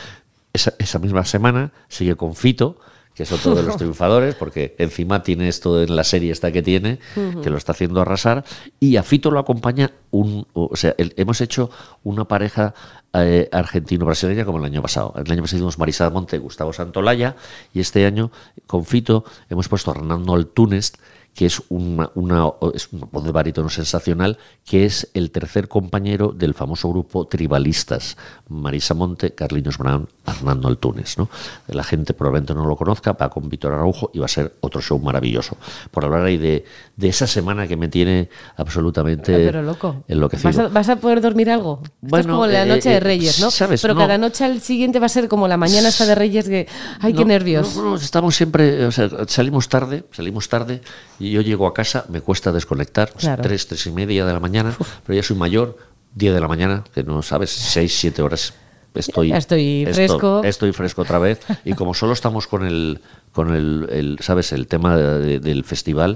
Esa, 0.54 0.74
esa 0.78 1.00
misma 1.00 1.26
semana 1.26 1.72
sigue 1.88 2.16
con 2.16 2.36
Fito, 2.36 2.78
que 3.16 3.24
es 3.24 3.32
otro 3.32 3.56
de 3.56 3.64
los 3.64 3.78
triunfadores, 3.78 4.36
porque 4.36 4.76
encima 4.78 5.24
tiene 5.24 5.48
esto 5.48 5.82
en 5.82 5.96
la 5.96 6.04
serie 6.04 6.32
esta 6.32 6.52
que 6.52 6.62
tiene, 6.62 7.00
que 7.44 7.50
lo 7.50 7.58
está 7.58 7.74
haciendo 7.74 8.02
arrasar, 8.02 8.44
y 8.80 8.98
a 8.98 9.04
Fito 9.04 9.32
lo 9.32 9.40
acompaña 9.40 9.92
un, 10.12 10.48
o 10.54 10.76
sea, 10.76 10.96
hemos 10.98 11.42
hecho 11.42 11.70
una 12.04 12.26
pareja 12.26 12.74
eh, 13.14 13.48
argentino-brasileña 13.52 14.46
como 14.46 14.58
el 14.58 14.66
año 14.66 14.82
pasado. 14.82 15.14
El 15.16 15.32
año 15.32 15.42
pasado 15.42 15.58
hicimos 15.58 15.78
Marisa 15.78 16.10
Monte, 16.10 16.40
Gustavo 16.40 16.74
Santolaya, 16.74 17.36
y 17.74 17.80
este 17.80 18.06
año 18.06 18.32
con 18.66 18.86
Fito 18.86 19.24
hemos 19.50 19.68
puesto 19.68 19.92
a 19.92 19.94
Renando 19.94 20.34
Altúnez, 20.34 20.94
que 21.34 21.48
es 21.48 21.62
una, 21.70 22.12
una, 22.16 22.48
es 22.74 22.90
un 22.92 23.08
voz 23.12 23.24
de 23.24 23.32
barítono 23.32 23.70
sensacional, 23.70 24.38
que 24.66 24.86
es 24.86 25.10
el 25.14 25.32
tercer 25.32 25.68
compañero 25.68 26.32
del 26.32 26.54
famoso 26.54 26.90
grupo 26.90 27.26
Tribalistas, 27.26 28.18
Marisa 28.50 28.94
Monte, 28.94 29.32
Carliños 29.34 29.78
Brown, 29.78 30.08
Hernando 30.26 30.68
Altunes. 30.68 31.18
¿no? 31.18 31.30
La 31.68 31.84
gente 31.84 32.14
probablemente 32.14 32.54
no 32.54 32.66
lo 32.66 32.76
conozca, 32.76 33.14
va 33.14 33.30
con 33.30 33.50
Víctor 33.50 33.74
Araujo 33.74 34.12
y 34.14 34.20
va 34.20 34.26
a 34.26 34.30
ser 34.30 34.56
otro 34.62 34.82
show 34.82 35.00
maravilloso. 35.00 35.58
Por 35.90 36.06
hablar 36.06 36.24
ahí 36.24 36.38
de, 36.38 36.66
de 36.96 37.08
esa 37.08 37.26
semana 37.26 37.68
que 37.68 37.78
me 37.78 37.88
tiene 37.88 38.30
absolutamente 38.56 39.34
Pero 39.34 39.64
loco. 39.64 40.04
enloquecido. 40.08 40.70
¿Vas 40.70 40.90
a, 40.90 40.98
poder 40.98 41.22
dormir 41.22 41.50
algo? 41.50 41.82
Esto 42.04 42.18
es 42.18 42.28
como 42.28 42.46
la 42.46 42.64
eh, 42.64 42.68
noche 42.68 42.90
de 42.90 42.98
eh, 42.98 43.00
Reyes, 43.00 43.40
¿no? 43.40 43.50
¿sabes? 43.50 43.82
Pero 43.82 43.96
cada 43.96 44.18
noche 44.18 44.46
al 44.46 44.62
siguiente 44.62 45.00
va 45.00 45.08
a 45.08 45.10
ser 45.10 45.28
como 45.28 45.48
la 45.48 45.58
mañana 45.58 45.90
esta 45.90 46.06
de 46.06 46.14
Reyes, 46.14 46.48
que 46.48 46.68
¡ay, 47.00 47.14
qué 47.14 47.26
nervios! 47.26 47.76
No, 47.76 47.96
estamos 47.96 48.36
siempre, 48.36 48.86
o 48.86 48.92
sea, 48.92 49.10
salimos 49.28 49.68
tarde, 49.68 50.06
salimos 50.12 50.48
tarde 50.48 50.82
y 51.24 51.32
yo 51.32 51.42
llego 51.42 51.68
a 51.68 51.74
casa, 51.74 52.06
me 52.10 52.22
cuesta 52.22 52.52
desconectar, 52.52 53.12
tres, 53.42 53.68
tres 53.68 53.86
y 53.86 53.92
media 53.92 54.26
de 54.26 54.34
la 54.34 54.40
mañana, 54.40 54.76
pero 55.06 55.16
ya 55.16 55.24
soy 55.24 55.38
mayor, 55.38 55.78
10 56.16 56.34
de 56.34 56.40
la 56.40 56.48
mañana, 56.48 56.84
que 56.94 57.04
no 57.04 57.22
sabes, 57.22 57.50
seis, 57.50 57.98
siete 57.98 58.22
horas. 58.22 58.54
Estoy, 58.94 59.32
estoy 59.32 59.88
fresco. 59.92 60.44
Estoy, 60.44 60.72
fresco 60.72 61.02
otra 61.02 61.18
vez. 61.18 61.40
Y 61.66 61.74
como 61.74 61.94
solo 61.94 62.14
estamos 62.14 62.46
con 62.46 62.64
el, 62.66 63.02
con 63.32 63.56
el, 63.56 64.18
¿sabes? 64.22 64.52
El 64.52 64.68
tema 64.68 64.98
del 64.98 65.64
festival, 65.64 66.16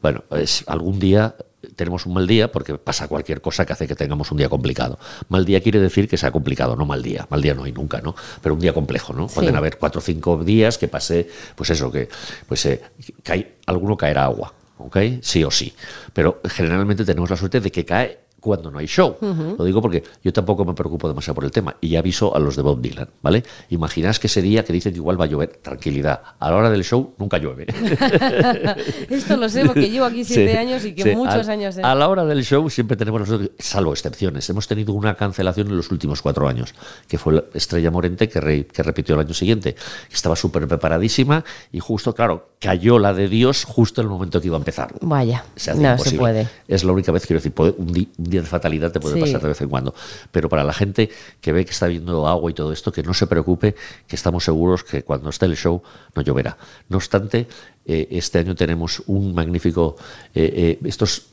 bueno, 0.00 0.24
es, 0.30 0.64
algún 0.66 0.98
día 0.98 1.34
tenemos 1.74 2.06
un 2.06 2.14
mal 2.14 2.26
día 2.26 2.50
porque 2.50 2.76
pasa 2.78 3.08
cualquier 3.08 3.40
cosa 3.40 3.64
que 3.64 3.72
hace 3.72 3.86
que 3.86 3.94
tengamos 3.94 4.30
un 4.30 4.38
día 4.38 4.48
complicado. 4.48 4.98
Mal 5.28 5.44
día 5.44 5.60
quiere 5.60 5.80
decir 5.80 6.08
que 6.08 6.16
sea 6.16 6.30
complicado, 6.30 6.76
no 6.76 6.86
mal 6.86 7.02
día. 7.02 7.26
Mal 7.30 7.42
día 7.42 7.54
no 7.54 7.64
hay 7.64 7.72
nunca, 7.72 8.00
¿no? 8.00 8.14
Pero 8.42 8.54
un 8.54 8.60
día 8.60 8.72
complejo, 8.72 9.12
¿no? 9.12 9.26
Pueden 9.28 9.56
haber 9.56 9.78
cuatro 9.78 10.00
o 10.00 10.02
cinco 10.02 10.42
días 10.44 10.78
que 10.78 10.88
pase, 10.88 11.28
pues 11.54 11.70
eso, 11.70 11.90
que 11.90 12.08
pues 12.46 12.64
eh, 12.66 12.80
que 13.22 13.56
alguno 13.66 13.96
caerá 13.96 14.24
agua, 14.24 14.54
¿ok? 14.78 14.96
Sí 15.22 15.44
o 15.44 15.50
sí. 15.50 15.74
Pero 16.12 16.40
generalmente 16.44 17.04
tenemos 17.04 17.30
la 17.30 17.36
suerte 17.36 17.60
de 17.60 17.70
que 17.70 17.84
cae 17.84 18.23
cuando 18.44 18.70
no 18.70 18.78
hay 18.78 18.86
show. 18.86 19.16
Lo 19.58 19.64
digo 19.64 19.80
porque 19.80 20.04
yo 20.22 20.32
tampoco 20.32 20.66
me 20.66 20.74
preocupo 20.74 21.08
demasiado 21.08 21.34
por 21.34 21.44
el 21.44 21.50
tema 21.50 21.76
y 21.80 21.88
ya 21.88 22.00
aviso 22.00 22.36
a 22.36 22.38
los 22.38 22.56
de 22.56 22.62
Bob 22.62 22.80
Dylan, 22.80 23.08
¿vale? 23.22 23.42
Imaginás 23.70 24.18
que 24.18 24.26
ese 24.26 24.42
día 24.42 24.64
que 24.64 24.72
dicen 24.72 24.92
que 24.92 24.98
igual 24.98 25.18
va 25.18 25.24
a 25.24 25.28
llover, 25.28 25.58
tranquilidad. 25.62 26.20
A 26.38 26.50
la 26.50 26.56
hora 26.56 26.70
del 26.70 26.84
show 26.84 27.14
nunca 27.16 27.38
llueve. 27.38 27.66
Esto 29.08 29.38
lo 29.38 29.48
sé 29.48 29.64
porque 29.64 29.88
llevo 29.88 30.04
aquí 30.04 30.24
siete 30.24 30.58
años 30.58 30.84
y 30.84 30.94
que 30.94 31.16
muchos 31.16 31.48
años. 31.48 31.78
A 31.78 31.94
la 31.94 32.08
hora 32.08 32.26
del 32.26 32.44
show 32.44 32.68
siempre 32.68 32.98
tenemos 32.98 33.20
nosotros, 33.20 33.50
salvo 33.58 33.92
excepciones. 33.92 34.48
Hemos 34.50 34.68
tenido 34.68 34.92
una 34.92 35.14
cancelación 35.14 35.68
en 35.68 35.78
los 35.78 35.90
últimos 35.90 36.20
cuatro 36.20 36.46
años, 36.46 36.74
que 37.08 37.16
fue 37.16 37.32
la 37.32 37.44
Estrella 37.54 37.90
Morente 37.90 38.28
que, 38.28 38.66
que 38.66 38.82
repitió 38.82 39.14
el 39.14 39.22
año 39.22 39.32
siguiente. 39.32 39.74
Estaba 40.12 40.36
súper 40.36 40.68
preparadísima 40.68 41.44
y 41.72 41.80
justo, 41.80 42.14
claro, 42.14 42.50
cayó 42.60 42.98
la 42.98 43.14
de 43.14 43.28
Dios 43.28 43.64
justo 43.64 44.02
en 44.02 44.06
el 44.06 44.10
momento 44.10 44.40
que 44.40 44.48
iba 44.48 44.56
a 44.56 44.58
empezar. 44.58 44.94
Vaya, 45.00 45.44
no 45.76 45.98
se 45.98 46.16
puede. 46.18 46.48
Es 46.68 46.84
la 46.84 46.92
única 46.92 47.12
vez, 47.12 47.26
quiero 47.26 47.40
decir, 47.40 47.52
un, 47.56 48.08
de 48.42 48.48
fatalidad 48.48 48.92
te 48.92 49.00
puede 49.00 49.20
pasar 49.20 49.40
de 49.40 49.48
vez 49.48 49.60
en 49.60 49.68
cuando. 49.68 49.94
Pero 50.30 50.48
para 50.48 50.64
la 50.64 50.72
gente 50.72 51.10
que 51.40 51.52
ve 51.52 51.64
que 51.64 51.72
está 51.72 51.86
viendo 51.86 52.26
agua 52.26 52.50
y 52.50 52.54
todo 52.54 52.72
esto, 52.72 52.92
que 52.92 53.02
no 53.02 53.14
se 53.14 53.26
preocupe, 53.26 53.74
que 54.06 54.16
estamos 54.16 54.44
seguros 54.44 54.84
que 54.84 55.02
cuando 55.02 55.30
esté 55.30 55.46
el 55.46 55.56
show 55.56 55.82
no 56.14 56.22
lloverá. 56.22 56.56
No 56.88 56.96
obstante, 56.96 57.46
eh, 57.86 58.08
este 58.10 58.38
año 58.38 58.54
tenemos 58.54 59.02
un 59.06 59.34
magnífico, 59.34 59.96
eh, 60.34 60.78
eh, 60.82 60.88
estos 60.88 61.26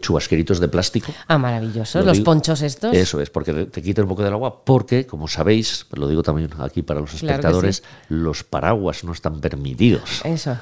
chubasqueritos 0.00 0.60
de 0.60 0.68
plástico. 0.68 1.12
Ah, 1.26 1.38
maravillosos, 1.38 2.04
los 2.04 2.20
ponchos 2.20 2.62
estos. 2.62 2.94
Eso 2.94 3.20
es, 3.20 3.30
porque 3.30 3.52
te 3.52 3.82
quitan 3.82 4.04
un 4.04 4.10
poco 4.10 4.22
del 4.22 4.32
agua, 4.32 4.64
porque, 4.64 5.06
como 5.06 5.26
sabéis, 5.26 5.86
lo 5.92 6.06
digo 6.08 6.22
también 6.22 6.50
aquí 6.58 6.82
para 6.82 7.00
los 7.00 7.14
espectadores, 7.14 7.82
los 8.08 8.44
paraguas 8.44 9.02
no 9.02 9.12
están 9.12 9.40
permitidos. 9.40 10.22
Eso. 10.24 10.56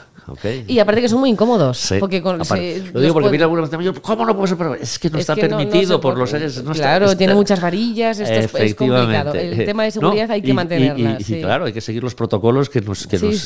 Y 0.66 0.78
aparte 0.78 1.00
que 1.02 1.09
son 1.09 1.21
muy 1.21 1.31
incómodos. 1.31 1.95
Porque 2.00 2.21
con, 2.21 2.38
lo 2.38 3.00
digo 3.00 3.14
porque 3.14 3.31
mira 3.31 3.45
algunos 3.45 3.71
¿cómo 4.00 4.26
no 4.26 4.37
puede 4.37 4.57
ser? 4.57 4.78
Es 4.81 4.99
que 4.99 5.11
no 5.11 5.19
está 5.19 5.37
permitido 5.37 6.00
por 6.00 6.19
los 6.19 6.31
seres. 6.31 6.62
claro, 6.73 7.16
tiene 7.16 7.35
muchas 7.35 7.61
varillas, 7.61 8.19
esto 8.19 8.59
es, 8.59 8.75
complicado. 8.75 9.35
El 9.35 9.64
tema 9.64 9.85
de 9.85 9.90
seguridad 9.90 10.31
hay 10.31 10.43
que 10.43 10.55
mantenerla. 10.55 11.19
Y, 11.21 11.40
claro, 11.40 11.66
hay 11.66 11.73
que 11.73 11.81
seguir 11.81 12.02
los 12.02 12.14
protocolos, 12.14 12.69
que, 12.69 12.81
nos, 12.81 13.07
que, 13.07 13.19
nos, 13.19 13.45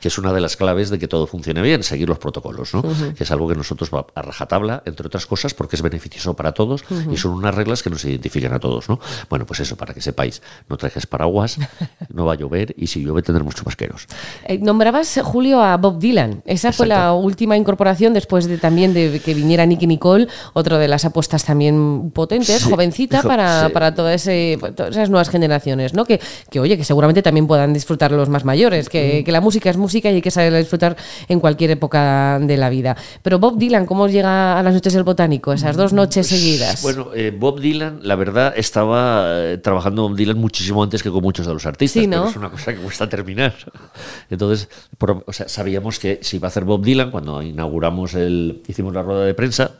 que, 0.00 0.08
es 0.08 0.18
una 0.18 0.32
de 0.32 0.40
las 0.40 0.56
claves 0.56 0.90
de 0.90 0.98
que 0.98 1.06
todo 1.10 1.26
funcione 1.26 1.60
bien, 1.60 1.82
seguir 1.82 2.08
los 2.08 2.18
protocolos, 2.18 2.72
¿no? 2.72 2.82
que 3.14 3.24
es 3.24 3.30
algo 3.30 3.46
que 3.46 3.54
nosotros 3.54 3.90
a 4.14 4.22
rajatabla, 4.22 4.82
entre 4.86 5.06
otras 5.06 5.26
cosas, 5.26 5.52
porque 5.52 5.76
es 5.76 5.82
beneficioso 5.82 6.34
para 6.34 6.52
todos 6.52 6.84
y 7.10 7.18
son 7.18 7.32
unas 7.32 7.54
reglas 7.54 7.82
que 7.82 7.90
nos 7.90 8.02
identifican 8.06 8.54
a 8.54 8.58
todos. 8.58 8.88
¿no? 8.88 8.98
Bueno, 9.28 9.44
pues 9.44 9.60
eso, 9.60 9.76
para 9.76 9.92
que 9.92 10.00
sepáis, 10.00 10.40
no 10.70 10.78
trajes 10.78 11.06
paraguas, 11.06 11.58
no 12.08 12.24
va 12.24 12.32
a 12.32 12.36
llover 12.36 12.74
y 12.78 12.86
si 12.86 13.04
llueve 13.04 13.20
tendremos 13.20 13.54
chubasqueros. 13.54 14.06
Eh, 14.46 14.58
nombrabas, 14.58 15.20
Julio, 15.22 15.60
a 15.60 15.76
Bob 15.76 15.98
Dylan. 15.98 16.42
Esa 16.46 16.72
fue 16.72 16.86
la 16.86 17.12
última 17.12 17.56
incorporación 17.56 18.14
después 18.14 18.46
de 18.46 18.56
también 18.56 18.94
de 18.94 19.20
que 19.22 19.34
viniera 19.34 19.66
Nicky 19.66 19.86
Nicole, 19.86 20.28
otra 20.54 20.78
de 20.78 20.88
las 20.88 21.04
apuestas 21.04 21.44
también 21.44 22.10
potentes, 22.14 22.64
jovencita 22.64 23.22
para, 23.22 23.68
para 23.70 23.94
todas 23.94 24.26
esas 24.26 25.10
nuevas 25.10 25.28
generaciones, 25.28 25.92
¿no? 25.92 26.04
Que, 26.04 26.20
que, 26.50 26.60
oye, 26.60 26.76
que 26.76 26.84
seguramente 26.84 27.22
también 27.22 27.46
puedan 27.46 27.72
disfrutar 27.72 28.12
los 28.12 28.28
más 28.28 28.44
mayores, 28.44 28.88
que, 28.88 29.24
que 29.24 29.32
la 29.32 29.40
música 29.40 29.68
es 29.70 29.76
música 29.76 30.10
y 30.10 30.16
hay 30.16 30.22
que 30.22 30.30
saber 30.30 30.54
disfrutar 30.54 30.96
en 31.28 31.40
cualquier 31.40 31.70
época 31.70 32.38
de 32.40 32.56
la 32.56 32.70
vida. 32.70 32.96
Pero 33.22 33.38
Bob 33.38 33.58
Dylan, 33.58 33.86
¿cómo 33.86 34.08
llega 34.08 34.58
a 34.58 34.62
las 34.62 34.74
noches 34.74 34.92
del 34.92 35.02
botánico? 35.02 35.52
Esas 35.52 35.76
dos 35.76 35.92
noches 35.92 36.28
pues, 36.28 36.40
seguidas. 36.40 36.82
Bueno, 36.82 37.08
eh, 37.14 37.34
Bob 37.36 37.60
Dylan, 37.60 38.00
la 38.02 38.16
verdad, 38.16 38.52
estaba 38.56 39.24
eh, 39.28 39.58
trabajando 39.58 40.02
Bob 40.08 40.16
Dylan 40.16 40.38
muchísimo 40.38 40.82
antes 40.82 41.02
que 41.02 41.10
con 41.10 41.22
muchos 41.22 41.46
de 41.46 41.52
los 41.52 41.66
artistas, 41.66 42.04
pero 42.08 42.28
es 42.28 42.36
una 42.36 42.50
cosa 42.50 42.72
que 42.72 42.80
cuesta 42.80 43.08
terminar. 43.08 43.54
Entonces, 44.30 44.68
o 44.98 45.32
sea, 45.32 45.48
sabíamos 45.48 45.98
que 45.98 46.20
si 46.22 46.36
iba 46.36 46.46
a 46.46 46.50
hacer 46.50 46.64
Bob 46.64 46.82
Dylan, 46.82 47.10
cuando 47.10 47.42
inauguramos 47.42 48.14
el, 48.14 48.62
hicimos 48.66 48.94
la 48.94 49.02
rueda 49.02 49.24
de 49.24 49.34
prensa, 49.34 49.72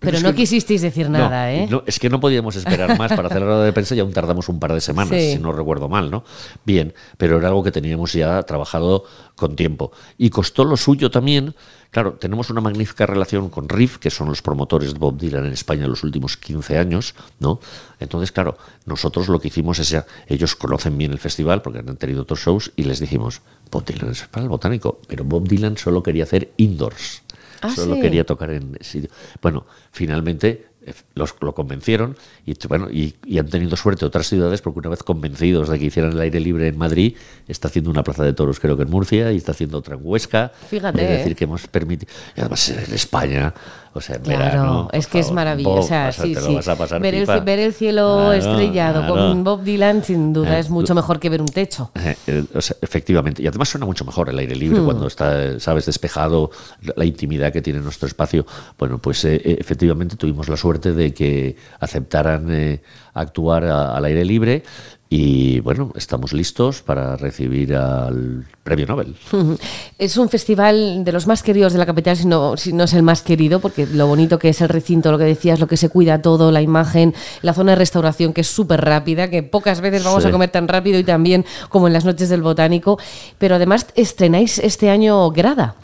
Pero, 0.00 0.18
no 0.20 0.34
quisisteis 0.34 0.80
decir 0.80 1.10
nada, 1.10 1.52
¿eh? 1.52 1.66
No, 1.70 1.82
es 1.86 1.98
que 1.98 2.08
no 2.08 2.20
podíamos 2.20 2.56
esperar 2.56 2.98
más 2.98 3.12
para 3.12 3.28
hacer 3.28 3.42
la 3.42 3.46
rueda 3.48 3.64
de 3.64 3.72
prensa 3.72 3.94
y 3.94 4.00
aún 4.00 4.12
tardamos 4.12 4.48
un 4.48 4.58
par 4.58 4.72
de 4.72 4.80
semanas, 4.80 5.20
si 5.20 5.38
no 5.38 5.52
recuerdo 5.52 5.88
mal, 5.90 6.10
¿no? 6.10 6.24
Bien, 6.64 6.94
pero 7.18 7.36
era 7.36 7.48
algo 7.48 7.62
que 7.62 7.70
teníamos 7.70 8.14
ya 8.14 8.42
trabajado 8.44 9.04
con 9.36 9.56
tiempo. 9.56 9.92
Y 10.16 10.30
costó 10.30 10.64
lo 10.64 10.78
suyo 10.78 11.10
también. 11.10 11.54
Claro, 11.90 12.12
tenemos 12.14 12.48
una 12.50 12.60
magnífica 12.60 13.04
relación 13.04 13.50
con 13.50 13.68
Riff, 13.68 13.98
que 13.98 14.10
son 14.10 14.28
los 14.28 14.42
promotores 14.42 14.94
de 14.94 14.98
Bob 14.98 15.18
Dylan 15.18 15.44
en 15.44 15.52
España 15.52 15.84
en 15.84 15.90
los 15.90 16.02
últimos 16.02 16.36
15 16.36 16.78
años, 16.78 17.14
¿no? 17.38 17.60
Entonces, 17.98 18.32
claro, 18.32 18.56
nosotros 18.86 19.28
lo 19.28 19.40
que 19.40 19.48
hicimos 19.48 19.80
es 19.80 19.90
ya, 19.90 20.06
ellos 20.28 20.54
conocen 20.54 20.96
bien 20.96 21.12
el 21.12 21.18
festival 21.18 21.62
porque 21.62 21.80
han 21.80 21.96
tenido 21.96 22.22
otros 22.22 22.40
shows 22.40 22.72
y 22.76 22.84
les 22.84 23.00
dijimos, 23.00 23.42
Bob 23.70 23.84
Dylan 23.84 24.10
es 24.12 24.22
para 24.28 24.44
el 24.44 24.48
botánico, 24.48 25.00
pero 25.08 25.24
Bob 25.24 25.46
Dylan 25.46 25.76
solo 25.76 26.02
quería 26.02 26.24
hacer 26.24 26.52
indoors. 26.56 27.22
Ah, 27.60 27.70
solo 27.70 28.00
quería 28.00 28.24
tocar 28.24 28.50
en 28.50 28.76
sitio. 28.80 29.10
Bueno, 29.42 29.66
finalmente 29.92 30.66
eh, 30.86 30.94
los, 31.14 31.34
lo 31.40 31.54
convencieron 31.54 32.16
y, 32.46 32.54
bueno, 32.66 32.88
y, 32.90 33.14
han 33.38 33.48
tenido 33.48 33.76
suerte 33.76 34.06
otras 34.06 34.28
ciudades 34.28 34.62
porque 34.62 34.78
una 34.78 34.88
vez 34.88 35.02
convencidos 35.02 35.68
de 35.68 35.78
que 35.78 35.84
hicieran 35.86 36.12
el 36.12 36.20
aire 36.20 36.40
libre 36.40 36.68
en 36.68 36.78
Madrid, 36.78 37.16
está 37.48 37.68
haciendo 37.68 37.90
una 37.90 38.02
plaza 38.02 38.24
de 38.24 38.32
toros 38.32 38.60
creo 38.60 38.76
que 38.76 38.84
en 38.84 38.90
Murcia 38.90 39.30
y 39.32 39.36
está 39.36 39.52
haciendo 39.52 39.78
otra 39.78 39.96
en 39.96 40.00
Huesca. 40.02 40.52
Fíjate. 40.68 41.02
Es 41.02 41.18
decir, 41.18 41.36
que 41.36 41.44
hemos 41.44 41.66
permitido... 41.66 42.10
Y 42.36 42.40
además 42.40 42.68
en 42.70 42.94
España 42.94 43.52
o 43.92 44.00
sea, 44.00 44.20
claro, 44.20 44.88
es 44.92 45.08
que 45.08 45.18
es 45.18 45.32
maravilloso. 45.32 45.92
sí, 46.12 46.36
sí. 46.36 46.58
ver, 47.00 47.58
el, 47.58 47.74
cielo 47.74 48.32
estrellado 48.32 49.06
con 49.08 49.42
Bob 49.42 49.64
Dylan, 49.64 50.04
sin 50.04 50.32
duda, 50.32 50.58
eh, 50.58 50.60
es 50.60 50.70
mucho 50.70 50.94
mejor 50.94 51.18
que 51.18 51.28
ver 51.28 51.40
un 51.40 51.48
techo. 51.48 51.90
Eh, 51.96 52.14
eh, 52.28 52.44
efectivamente. 52.80 53.42
Y 53.42 53.48
además 53.48 53.68
suena 53.68 53.86
mucho 53.86 54.04
mejor 54.04 54.28
el 54.28 54.38
aire 54.38 54.54
libre 54.54 54.80
hmm. 54.80 54.84
cuando 54.84 55.08
está, 55.08 55.58
sabes, 55.58 55.86
despejado, 55.86 56.52
la 56.94 57.04
intimidad 57.04 57.52
que 57.52 57.62
tiene 57.62 57.80
nuestro 57.80 58.06
espacio. 58.06 58.46
Bueno, 58.78 58.98
pues 58.98 59.24
efectivamente 59.24 60.14
tuvimos 60.14 60.48
la 60.48 60.56
suerte 60.56 60.92
de 60.92 61.12
que 61.12 61.56
aceptaran 61.80 62.80
actuar 63.12 63.64
al 63.64 64.04
aire 64.04 64.24
libre 64.24 64.62
y 65.12 65.58
bueno, 65.58 65.92
estamos 65.96 66.32
listos 66.32 66.82
para 66.82 67.16
recibir 67.16 67.74
al 67.74 68.46
premio 68.62 68.86
Nobel. 68.86 69.16
Es 69.98 70.16
un 70.16 70.28
festival 70.28 71.04
de 71.04 71.12
los 71.12 71.26
más 71.26 71.42
queridos 71.42 71.72
de 71.72 71.80
la 71.80 71.84
capital, 71.84 72.16
si 72.16 72.26
no, 72.26 72.56
si 72.56 72.72
no 72.72 72.84
es 72.84 72.94
el 72.94 73.02
más 73.02 73.20
querido, 73.20 73.58
porque 73.58 73.86
lo 73.86 74.06
bonito 74.06 74.38
que 74.38 74.50
es 74.50 74.60
el 74.60 74.68
recinto, 74.68 75.10
lo 75.10 75.18
que 75.18 75.24
decías, 75.24 75.58
lo 75.58 75.66
que 75.66 75.76
se 75.76 75.88
cuida 75.88 76.22
todo, 76.22 76.52
la 76.52 76.62
imagen, 76.62 77.12
la 77.42 77.52
zona 77.52 77.72
de 77.72 77.76
restauración 77.76 78.32
que 78.32 78.42
es 78.42 78.46
súper 78.46 78.82
rápida, 78.82 79.28
que 79.28 79.42
pocas 79.42 79.80
veces 79.80 80.04
vamos 80.04 80.24
a 80.24 80.30
comer 80.30 80.50
tan 80.50 80.68
rápido 80.68 80.98
y 80.98 81.04
también 81.04 81.44
como 81.68 81.88
en 81.88 81.92
las 81.92 82.04
noches 82.04 82.28
del 82.28 82.40
botánico. 82.40 82.98
Pero 83.36 83.56
además 83.56 83.88
estrenáis 83.96 84.58
este 84.60 84.90
año 84.90 85.28
grada. 85.32 85.74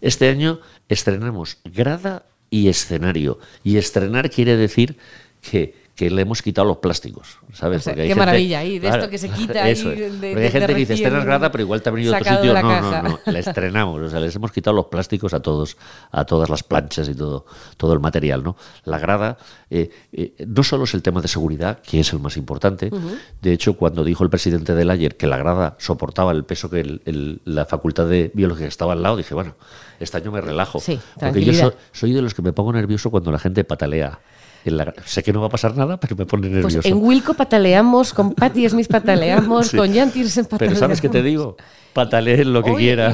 Este 0.00 0.30
año 0.30 0.60
estrenamos 0.88 1.58
grada 1.64 2.26
y 2.48 2.68
escenario. 2.68 3.40
Y 3.64 3.76
estrenar 3.76 4.30
quiere 4.30 4.56
decir 4.56 4.96
que 5.42 5.87
que 5.98 6.08
le 6.10 6.22
hemos 6.22 6.42
quitado 6.42 6.68
los 6.68 6.76
plásticos, 6.76 7.40
¿sabes? 7.52 7.82
qué 7.82 8.14
maravilla 8.14 8.60
ahí, 8.60 8.78
de 8.78 8.86
esto 8.86 9.10
que 9.10 9.18
se 9.18 9.30
quita 9.30 9.64
ahí. 9.64 9.74
De, 9.74 10.30
Porque 10.30 10.44
hay 10.44 10.50
gente 10.52 10.66
que 10.68 10.74
dice, 10.76 10.94
estrenas 10.94 11.24
grada, 11.24 11.50
pero 11.50 11.64
igual 11.64 11.82
te 11.82 11.88
ha 11.88 11.92
venido 11.92 12.14
otro 12.14 12.36
sitio. 12.36 12.54
No, 12.54 12.80
no, 12.80 13.02
no, 13.02 13.18
la 13.26 13.38
estrenamos, 13.40 14.00
o 14.02 14.08
sea, 14.08 14.20
les 14.20 14.36
hemos 14.36 14.52
quitado 14.52 14.76
los 14.76 14.86
plásticos 14.86 15.34
a 15.34 15.40
todos, 15.40 15.76
a 16.12 16.24
todas 16.24 16.50
las 16.50 16.62
planchas 16.62 17.08
y 17.08 17.16
todo, 17.16 17.46
todo 17.76 17.94
el 17.94 17.98
material, 17.98 18.44
¿no? 18.44 18.56
La 18.84 19.00
grada 19.00 19.38
eh, 19.70 19.90
eh, 20.12 20.34
no 20.46 20.62
solo 20.62 20.84
es 20.84 20.94
el 20.94 21.02
tema 21.02 21.20
de 21.20 21.26
seguridad, 21.26 21.80
que 21.82 21.98
es 21.98 22.12
el 22.12 22.20
más 22.20 22.36
importante, 22.36 22.92
de 23.42 23.52
hecho, 23.52 23.76
cuando 23.76 24.04
dijo 24.04 24.22
el 24.22 24.30
presidente 24.30 24.76
del 24.76 24.90
ayer 24.90 25.16
que 25.16 25.26
la 25.26 25.36
grada 25.36 25.74
soportaba 25.80 26.30
el 26.30 26.44
peso 26.44 26.70
que 26.70 27.00
la 27.44 27.64
facultad 27.64 28.06
de 28.06 28.30
biología 28.34 28.68
estaba 28.68 28.92
al 28.92 29.02
lado, 29.02 29.16
dije, 29.16 29.34
bueno, 29.34 29.56
este 29.98 30.16
año 30.18 30.30
me 30.30 30.40
relajo. 30.40 30.80
porque 31.18 31.44
yo 31.44 31.72
soy 31.90 32.12
de 32.12 32.22
los 32.22 32.34
que 32.34 32.42
me 32.42 32.52
pongo 32.52 32.72
nervioso 32.72 33.10
cuando 33.10 33.32
la 33.32 33.40
gente 33.40 33.64
patalea 33.64 34.20
sé 35.04 35.22
que 35.22 35.32
no 35.32 35.40
va 35.40 35.46
a 35.46 35.50
pasar 35.50 35.76
nada, 35.76 35.98
pero 35.98 36.16
me 36.16 36.26
pone 36.26 36.48
pues 36.48 36.52
nervioso. 36.52 36.76
Pues 36.82 36.86
en 36.86 37.02
Wilco 37.02 37.34
pataleamos, 37.34 38.12
con 38.12 38.34
Patty 38.34 38.68
Smith 38.68 38.88
pataleamos, 38.88 39.70
con 39.76 39.92
Jan 39.92 40.10
Tiersen 40.10 40.44
pataleamos. 40.44 40.78
Pero 40.78 40.86
¿sabes 40.86 41.00
qué 41.00 41.08
te 41.08 41.22
digo? 41.22 41.56
Pataleen 41.98 42.52
lo 42.52 42.62
que 42.62 42.74
quiera. 42.76 43.08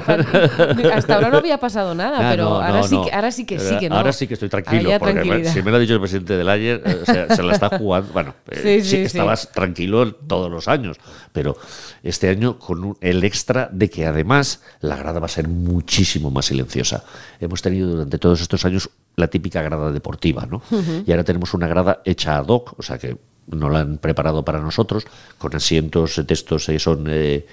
Hasta 0.93 1.15
ahora 1.15 1.31
no 1.31 1.39
había 1.39 1.59
pasado 1.59 1.95
nada, 1.95 2.19
ah, 2.21 2.31
pero 2.31 2.63
ahora, 2.63 2.83
sí 2.83 3.01
que, 3.03 3.13
ahora 3.15 3.31
sí 3.31 3.47
que 3.47 3.59
sí 3.59 3.79
que 3.79 3.89
no. 3.89 3.97
Ahora 3.97 4.13
sí 4.13 4.27
que 4.27 4.35
estoy 4.35 4.51
tranquilo, 4.51 4.91
porque 4.99 5.47
si 5.47 5.63
me 5.63 5.71
lo 5.71 5.79
ha 5.79 5.81
dicho 5.81 5.95
el 5.95 6.01
presidente 6.01 6.37
del 6.37 6.49
ayer, 6.51 6.83
eh, 6.85 7.27
se 7.35 7.43
la 7.43 7.55
está 7.55 7.79
jugando. 7.79 8.13
Bueno, 8.13 8.35
eh, 8.51 8.83
sí, 8.85 8.99
estabas 8.99 9.51
tranquilo 9.53 10.15
todos 10.15 10.51
los 10.51 10.69
años, 10.69 10.99
pero 11.33 11.57
este 12.03 12.29
año 12.29 12.59
con 12.59 12.99
el 13.01 13.25
extra 13.25 13.71
de 13.73 13.89
que 13.89 14.05
además 14.05 14.61
la 14.81 14.97
grada 14.97 15.19
va 15.19 15.27
a 15.27 15.31
ser 15.31 15.49
muchísimo 15.49 16.31
más 16.31 16.45
silenciosa. 16.45 17.05
Hemos 17.41 17.63
tenido 17.63 17.89
durante 17.89 18.19
todos 18.19 18.43
estos 18.43 18.67
años 18.67 18.91
la 19.17 19.29
típica 19.29 19.63
grada 19.63 19.93
deportiva, 19.93 20.47
¿no? 20.51 20.61
Y 21.07 21.11
ahora 21.11 21.25
tenemos 21.25 21.55
una 21.55 21.69
grada 21.69 22.03
hecha 22.05 22.37
ad 22.37 22.49
hoc, 22.49 22.79
o 22.79 22.83
sea 22.83 22.99
que 22.99 23.17
no 23.47 23.69
la 23.71 23.81
han 23.81 23.99
preparado 23.99 24.45
para 24.45 24.61
nosotros, 24.61 25.07
con 25.39 25.55
asientos, 25.55 26.21
textos 26.27 26.69
eh, 26.69 26.79
son 26.79 27.07
eh, 27.09 27.47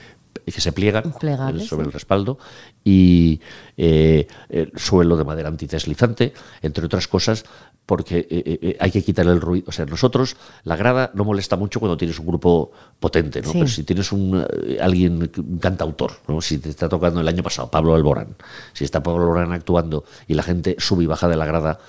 que 0.45 0.61
se 0.61 0.71
pliegan 0.71 1.13
sobre 1.59 1.85
el 1.85 1.91
respaldo 1.91 2.37
y 2.83 3.39
eh, 3.77 4.27
el 4.49 4.71
suelo 4.75 5.17
de 5.17 5.23
madera 5.23 5.49
antideslizante, 5.49 6.33
entre 6.61 6.85
otras 6.85 7.07
cosas, 7.07 7.45
porque 7.85 8.19
eh, 8.29 8.59
eh, 8.61 8.77
hay 8.79 8.91
que 8.91 9.03
quitar 9.03 9.27
el 9.27 9.41
ruido. 9.41 9.65
O 9.67 9.71
sea, 9.71 9.85
nosotros, 9.85 10.35
la 10.63 10.75
grada 10.75 11.11
no 11.13 11.23
molesta 11.25 11.57
mucho 11.57 11.79
cuando 11.79 11.97
tienes 11.97 12.17
un 12.19 12.27
grupo 12.27 12.71
potente, 12.99 13.41
¿no? 13.41 13.51
Pero 13.51 13.67
si 13.67 13.83
tienes 13.83 14.11
un 14.11 14.45
alguien, 14.79 15.29
un 15.37 15.59
cantautor, 15.59 16.13
¿no? 16.27 16.41
Si 16.41 16.57
te 16.57 16.69
está 16.69 16.89
tocando 16.89 17.21
el 17.21 17.27
año 17.27 17.43
pasado, 17.43 17.69
Pablo 17.69 17.93
Alborán, 17.95 18.35
si 18.73 18.83
está 18.83 19.03
Pablo 19.03 19.23
Alborán 19.23 19.51
actuando 19.53 20.05
y 20.27 20.33
la 20.33 20.43
gente 20.43 20.75
sube 20.79 21.03
y 21.03 21.07
baja 21.07 21.27
de 21.27 21.35
la 21.35 21.45
grada, 21.45 21.79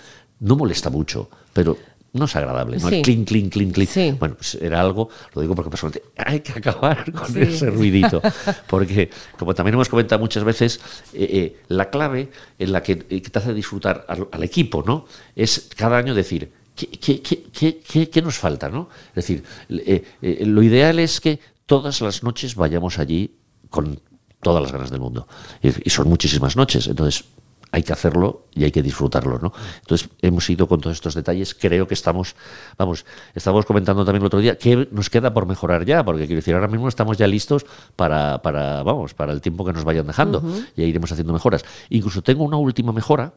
no 0.41 0.57
molesta 0.57 0.91
mucho, 0.91 1.31
pero 1.53 1.77
no 2.13 2.27
es 2.27 2.37
agradable, 2.37 2.77
¿no? 2.79 2.89
El 2.89 3.03
clink, 3.03 3.27
clink, 3.27 3.53
clink, 3.53 3.73
clink. 3.73 4.19
Bueno, 4.19 4.35
pues 4.35 4.55
era 4.57 4.81
algo, 4.81 5.09
lo 5.35 5.41
digo 5.41 5.55
porque 5.55 5.71
personalmente 5.71 6.11
hay 6.17 6.41
que 6.41 6.53
acabar 6.53 7.11
con 7.11 7.37
ese 7.43 7.71
ruidito. 7.71 8.21
Porque, 8.67 9.11
como 9.39 9.55
también 9.55 9.75
hemos 9.75 9.89
comentado 9.89 10.21
muchas 10.21 10.45
veces, 10.45 10.81
eh, 11.15 11.29
eh, 11.31 11.57
la 11.69 11.89
clave 11.89 12.31
en 12.59 12.73
la 12.73 12.83
que, 12.83 13.07
eh, 13.09 13.21
te 13.21 13.39
hace 13.39 13.55
disfrutar 13.55 14.05
al, 14.09 14.43
equipo, 14.43 14.83
¿no? 14.87 15.07
Es 15.35 15.71
cada 15.75 15.97
año 15.97 16.15
decir, 16.15 16.53
¿qué, 16.77 17.23
qué, 17.23 18.09
qué, 18.11 18.23
nos 18.23 18.37
falta, 18.37 18.69
no? 18.69 18.91
Es 19.15 19.27
decir, 19.27 19.45
lo 19.69 20.63
ideal 20.63 20.99
es 20.99 21.21
que 21.21 21.41
todas 21.65 22.03
las 22.03 22.23
noches 22.23 22.57
vayamos 22.57 22.99
allí 22.99 23.37
con 23.71 24.01
todas 24.43 24.63
las 24.63 24.73
ganas 24.73 24.91
del 24.91 25.01
mundo. 25.01 25.27
y 25.63 25.89
son 25.89 26.09
muchísimas 26.09 26.57
noches. 26.57 26.89
Entonces, 26.89 27.25
hay 27.73 27.83
que 27.83 27.93
hacerlo 27.95 28.45
y 28.55 28.65
hay 28.65 28.71
que 28.71 28.83
disfrutarlo, 28.83 29.39
¿no? 29.39 29.53
Entonces 29.81 30.11
hemos 30.21 30.49
ido 30.51 30.69
con 30.69 30.81
todos 30.81 30.95
estos 30.95 31.15
detalles. 31.15 31.55
Creo 31.55 31.89
que 31.89 31.95
estamos, 31.95 32.37
vamos, 32.77 33.07
estamos 33.35 33.65
comentando 33.65 34.05
también 34.05 34.21
el 34.23 34.27
otro 34.27 34.41
día 34.41 34.59
que 34.59 34.89
nos 34.93 35.09
queda 35.09 35.33
por 35.33 35.47
mejorar 35.47 35.87
ya, 35.87 36.05
porque 36.05 36.27
quiero 36.27 36.37
decir, 36.37 36.55
ahora 36.55 36.69
mismo 36.69 36.87
estamos 36.87 37.17
ya 37.17 37.27
listos 37.27 37.65
para, 37.97 38.43
para 38.43 38.83
vamos, 38.83 39.15
para 39.15 39.33
el 39.33 39.41
tiempo 39.41 39.65
que 39.65 39.73
nos 39.73 39.85
vayan 39.85 40.07
dejando 40.07 40.43
y 40.77 40.83
iremos 40.83 41.11
haciendo 41.13 41.33
mejoras. 41.33 41.65
Incluso 41.89 42.23
tengo 42.23 42.45
una 42.45 42.59
última 42.59 42.93
mejora 42.93 43.33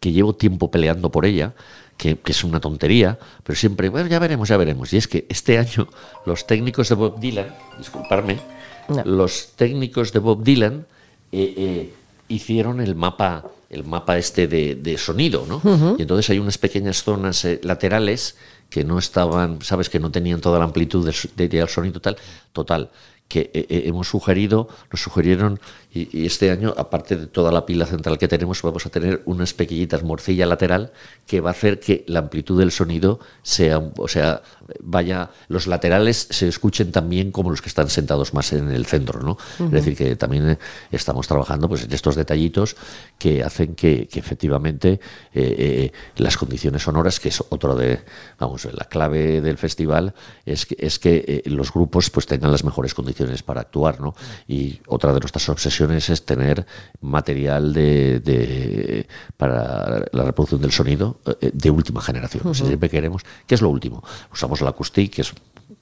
que 0.00 0.10
llevo 0.10 0.34
tiempo 0.34 0.68
peleando 0.68 1.12
por 1.12 1.24
ella, 1.24 1.54
que, 1.96 2.18
es 2.26 2.42
una 2.42 2.58
tontería, 2.58 3.20
pero 3.44 3.56
siempre, 3.56 3.88
bueno, 3.88 4.08
ya 4.08 4.18
veremos, 4.18 4.48
ya 4.48 4.56
veremos. 4.56 4.92
Y 4.92 4.96
es 4.96 5.06
que 5.06 5.26
este 5.28 5.58
año 5.58 5.86
los 6.26 6.44
técnicos 6.44 6.88
de 6.88 6.96
Bob 6.96 7.20
Dylan, 7.20 7.54
disculparme, 7.78 8.40
los 9.04 9.52
técnicos 9.54 10.12
de 10.12 10.18
Bob 10.18 10.42
Dylan 10.42 10.86
eh, 11.30 11.54
eh, 11.56 11.94
hicieron 12.34 12.80
el 12.80 12.94
mapa, 12.94 13.44
el 13.70 13.84
mapa 13.84 14.18
este 14.18 14.46
de, 14.46 14.98
sonido, 14.98 15.46
¿no? 15.46 15.60
Y 15.98 16.02
entonces 16.02 16.30
hay 16.30 16.38
unas 16.38 16.58
pequeñas 16.58 17.02
zonas 17.02 17.44
eh, 17.44 17.60
laterales 17.62 18.36
que 18.70 18.84
no 18.84 18.98
estaban, 18.98 19.60
sabes, 19.62 19.88
que 19.88 20.00
no 20.00 20.10
tenían 20.10 20.40
toda 20.40 20.58
la 20.58 20.64
amplitud 20.64 21.04
del 21.36 21.50
de, 21.50 21.66
sonido 21.68 22.00
tal, 22.00 22.16
total 22.52 22.90
que 23.32 23.50
eh, 23.54 23.66
eh, 23.70 23.82
hemos 23.86 24.08
sugerido, 24.08 24.68
nos 24.90 25.00
sugirieron, 25.00 25.58
y, 25.90 26.26
este 26.26 26.50
año, 26.50 26.74
aparte 26.76 27.16
de 27.16 27.26
toda 27.26 27.50
la 27.50 27.64
pila 27.64 27.86
central 27.86 28.18
que 28.18 28.28
tenemos, 28.28 28.60
vamos 28.60 28.84
a 28.84 28.90
tener 28.90 29.22
unas 29.24 29.54
pequeñitas 29.54 30.02
morcilla 30.02 30.44
lateral 30.44 30.92
que 31.26 31.40
va 31.40 31.48
a 31.48 31.52
hacer 31.52 31.80
que 31.80 32.04
la 32.08 32.18
amplitud 32.18 32.58
del 32.58 32.70
sonido 32.72 33.20
sea, 33.42 33.78
o 33.96 34.08
sea, 34.08 34.42
vaya, 34.80 35.30
los 35.48 35.66
laterales 35.66 36.28
se 36.28 36.46
escuchen 36.46 36.92
también 36.92 37.32
como 37.32 37.50
los 37.50 37.62
que 37.62 37.70
están 37.70 37.88
sentados 37.88 38.34
más 38.34 38.52
en 38.52 38.70
el 38.70 38.84
centro, 38.84 39.20
¿no? 39.20 39.38
Es 39.58 39.70
decir, 39.70 39.96
que 39.96 40.14
también 40.16 40.50
eh, 40.50 40.58
estamos 40.90 41.26
trabajando 41.26 41.70
pues, 41.70 41.84
en 41.84 41.92
estos 41.92 42.16
detallitos 42.16 42.76
que 43.18 43.42
hacen 43.42 43.74
que, 43.74 44.08
efectivamente 44.12 45.00
las 46.16 46.36
condiciones 46.36 46.82
sonoras, 46.82 47.18
que 47.18 47.30
es 47.30 47.42
otro 47.48 47.74
de, 47.76 48.00
vamos, 48.38 48.66
la 48.66 48.84
clave 48.84 49.40
del 49.40 49.56
festival, 49.56 50.14
es 50.44 50.66
que, 50.66 50.76
es 50.78 50.98
que 50.98 51.42
los 51.46 51.72
grupos 51.72 52.10
pues 52.10 52.26
tengan 52.26 52.52
las 52.52 52.64
mejores 52.64 52.92
condiciones 52.92 53.21
para 53.42 53.60
actuar, 53.60 54.00
¿no? 54.00 54.14
Y 54.46 54.80
otra 54.86 55.12
de 55.12 55.20
nuestras 55.20 55.48
obsesiones 55.48 56.08
es 56.10 56.24
tener 56.24 56.66
material 57.00 57.72
de, 57.72 59.06
para 59.36 60.04
la 60.12 60.24
reproducción 60.24 60.60
del 60.60 60.72
sonido 60.72 61.20
eh, 61.40 61.50
de 61.52 61.70
última 61.70 62.00
generación. 62.00 62.54
Siempre 62.54 62.88
queremos, 62.90 63.22
¿qué 63.46 63.54
es 63.54 63.62
lo 63.62 63.70
último? 63.70 64.02
Usamos 64.32 64.60
la 64.60 64.70
acoustic, 64.70 65.14
que 65.14 65.22
es 65.22 65.32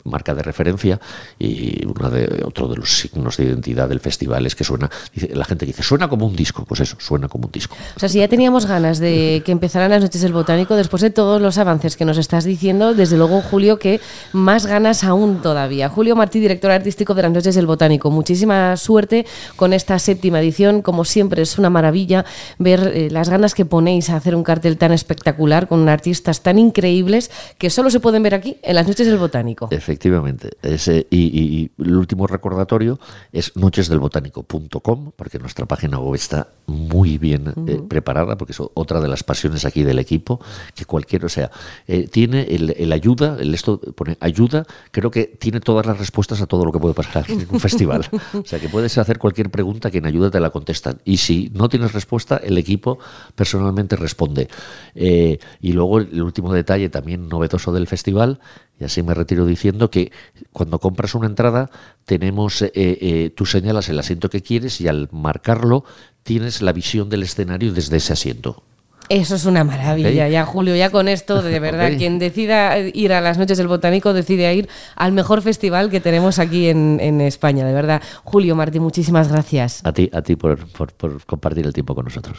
marca 0.04 0.34
de 0.34 0.42
referencia 0.42 1.00
y 1.38 1.84
uno 1.86 2.10
de, 2.10 2.42
otro 2.44 2.68
de 2.68 2.76
los 2.76 2.98
signos 2.98 3.36
de 3.36 3.44
identidad 3.44 3.88
del 3.88 4.00
festival 4.00 4.46
es 4.46 4.54
que 4.54 4.64
suena, 4.64 4.90
dice, 5.14 5.30
la 5.34 5.44
gente 5.44 5.66
dice, 5.66 5.82
suena 5.82 6.08
como 6.08 6.26
un 6.26 6.36
disco, 6.36 6.64
pues 6.64 6.80
eso, 6.80 6.96
suena 6.98 7.28
como 7.28 7.46
un 7.46 7.52
disco. 7.52 7.76
O 7.96 8.00
sea, 8.00 8.08
si 8.08 8.18
ya 8.18 8.28
teníamos 8.28 8.66
ganas 8.66 8.98
de 8.98 9.42
que 9.44 9.52
empezaran 9.52 9.90
las 9.90 10.02
noches 10.02 10.22
del 10.22 10.32
botánico, 10.32 10.76
después 10.76 11.02
de 11.02 11.10
todos 11.10 11.40
los 11.40 11.58
avances 11.58 11.96
que 11.96 12.04
nos 12.04 12.18
estás 12.18 12.44
diciendo, 12.44 12.94
desde 12.94 13.16
luego, 13.16 13.40
Julio, 13.42 13.78
que 13.78 14.00
más 14.32 14.66
ganas 14.66 15.04
aún 15.04 15.42
todavía. 15.42 15.88
Julio 15.88 16.16
Martí, 16.16 16.40
director 16.40 16.70
artístico 16.70 17.14
de 17.14 17.22
las 17.22 17.32
noches 17.32 17.54
del 17.54 17.66
botánico, 17.66 18.10
muchísima 18.10 18.76
suerte 18.76 19.26
con 19.56 19.72
esta 19.72 19.98
séptima 19.98 20.40
edición, 20.40 20.82
como 20.82 21.04
siempre 21.04 21.42
es 21.42 21.58
una 21.58 21.70
maravilla 21.70 22.24
ver 22.58 22.92
eh, 22.94 23.08
las 23.10 23.28
ganas 23.28 23.54
que 23.54 23.64
ponéis 23.64 24.10
a 24.10 24.16
hacer 24.16 24.34
un 24.34 24.42
cartel 24.42 24.76
tan 24.76 24.92
espectacular 24.92 25.68
con 25.68 25.88
artistas 25.88 26.42
tan 26.42 26.58
increíbles 26.58 27.30
que 27.58 27.70
solo 27.70 27.90
se 27.90 28.00
pueden 28.00 28.22
ver 28.22 28.34
aquí 28.34 28.56
en 28.62 28.74
las 28.74 28.86
noches 28.86 29.06
del 29.06 29.18
botánico. 29.18 29.68
Efectivamente. 29.70 29.89
Ese, 30.62 31.06
y, 31.10 31.70
el 31.78 31.96
último 31.96 32.26
recordatorio 32.26 32.98
es 33.32 33.56
nochesdelbotánico.com, 33.56 35.12
porque 35.16 35.38
nuestra 35.38 35.66
página 35.66 35.98
web 35.98 36.14
está 36.14 36.48
muy 36.66 37.18
bien 37.18 37.52
eh, 37.66 37.80
preparada, 37.88 38.36
porque 38.36 38.52
es 38.52 38.60
otra 38.60 39.00
de 39.00 39.08
las 39.08 39.24
pasiones 39.24 39.64
aquí 39.64 39.82
del 39.82 39.98
equipo, 39.98 40.40
que 40.74 40.84
cualquier, 40.84 41.24
o 41.24 41.28
sea, 41.28 41.50
eh, 41.86 42.08
tiene 42.08 42.42
el, 42.42 42.92
ayuda, 42.92 43.36
el 43.40 43.54
esto 43.54 43.80
pone 43.80 44.16
ayuda, 44.20 44.66
creo 44.90 45.10
que 45.10 45.24
tiene 45.24 45.60
todas 45.60 45.86
las 45.86 45.98
respuestas 45.98 46.40
a 46.40 46.46
todo 46.46 46.64
lo 46.64 46.72
que 46.72 46.78
puede 46.78 46.94
pasar 46.94 47.24
en 47.28 47.46
un 47.50 47.60
festival. 47.60 48.06
O 48.32 48.44
sea, 48.44 48.58
que 48.58 48.68
puedes 48.68 48.96
hacer 48.98 49.18
cualquier 49.18 49.50
pregunta 49.50 49.90
que 49.90 49.98
en 49.98 50.06
ayuda 50.06 50.30
te 50.30 50.40
la 50.40 50.50
contestan. 50.50 51.00
Y 51.04 51.18
si 51.18 51.50
no 51.54 51.68
tienes 51.68 51.92
respuesta, 51.92 52.36
el 52.36 52.58
equipo 52.58 52.98
personalmente 53.34 53.96
responde. 53.96 54.48
Eh, 54.94 55.38
y 55.60 55.72
luego 55.72 55.98
el 55.98 56.22
último 56.22 56.52
detalle 56.52 56.88
también 56.88 57.28
novedoso 57.28 57.72
del 57.72 57.86
festival 57.86 58.40
y 58.80 58.84
así 58.84 59.02
me 59.02 59.14
retiro 59.14 59.44
diciendo 59.44 59.90
que 59.90 60.10
cuando 60.52 60.78
compras 60.78 61.14
una 61.14 61.26
entrada, 61.26 61.70
tenemos, 62.06 62.62
eh, 62.62 62.70
eh, 62.74 63.30
tú 63.36 63.44
señalas 63.44 63.88
el 63.90 63.98
asiento 63.98 64.30
que 64.30 64.42
quieres 64.42 64.80
y 64.80 64.88
al 64.88 65.08
marcarlo 65.12 65.84
tienes 66.22 66.62
la 66.62 66.72
visión 66.72 67.10
del 67.10 67.22
escenario 67.22 67.72
desde 67.72 67.98
ese 67.98 68.14
asiento. 68.14 68.62
Eso 69.10 69.34
es 69.34 69.44
una 69.44 69.64
maravilla, 69.64 70.28
ya 70.28 70.44
Julio, 70.44 70.76
ya 70.76 70.90
con 70.90 71.08
esto, 71.08 71.42
de 71.42 71.58
verdad, 71.60 71.90
quien 71.98 72.18
decida 72.18 72.78
ir 72.78 73.12
a 73.12 73.20
las 73.20 73.38
noches 73.38 73.58
del 73.58 73.66
botánico 73.66 74.12
decide 74.14 74.54
ir 74.54 74.68
al 74.94 75.12
mejor 75.12 75.42
festival 75.42 75.90
que 75.90 76.00
tenemos 76.00 76.38
aquí 76.38 76.68
en, 76.68 77.20
España, 77.20 77.66
de 77.66 77.72
verdad. 77.72 78.02
Julio 78.24 78.54
Martín, 78.54 78.82
muchísimas 78.82 79.28
gracias. 79.28 79.80
A 79.84 79.92
ti, 79.92 80.08
a 80.12 80.22
ti 80.22 80.36
por 80.36 80.60
compartir 81.26 81.66
el 81.66 81.72
tiempo 81.72 81.94
con 81.94 82.04
nosotros. 82.04 82.38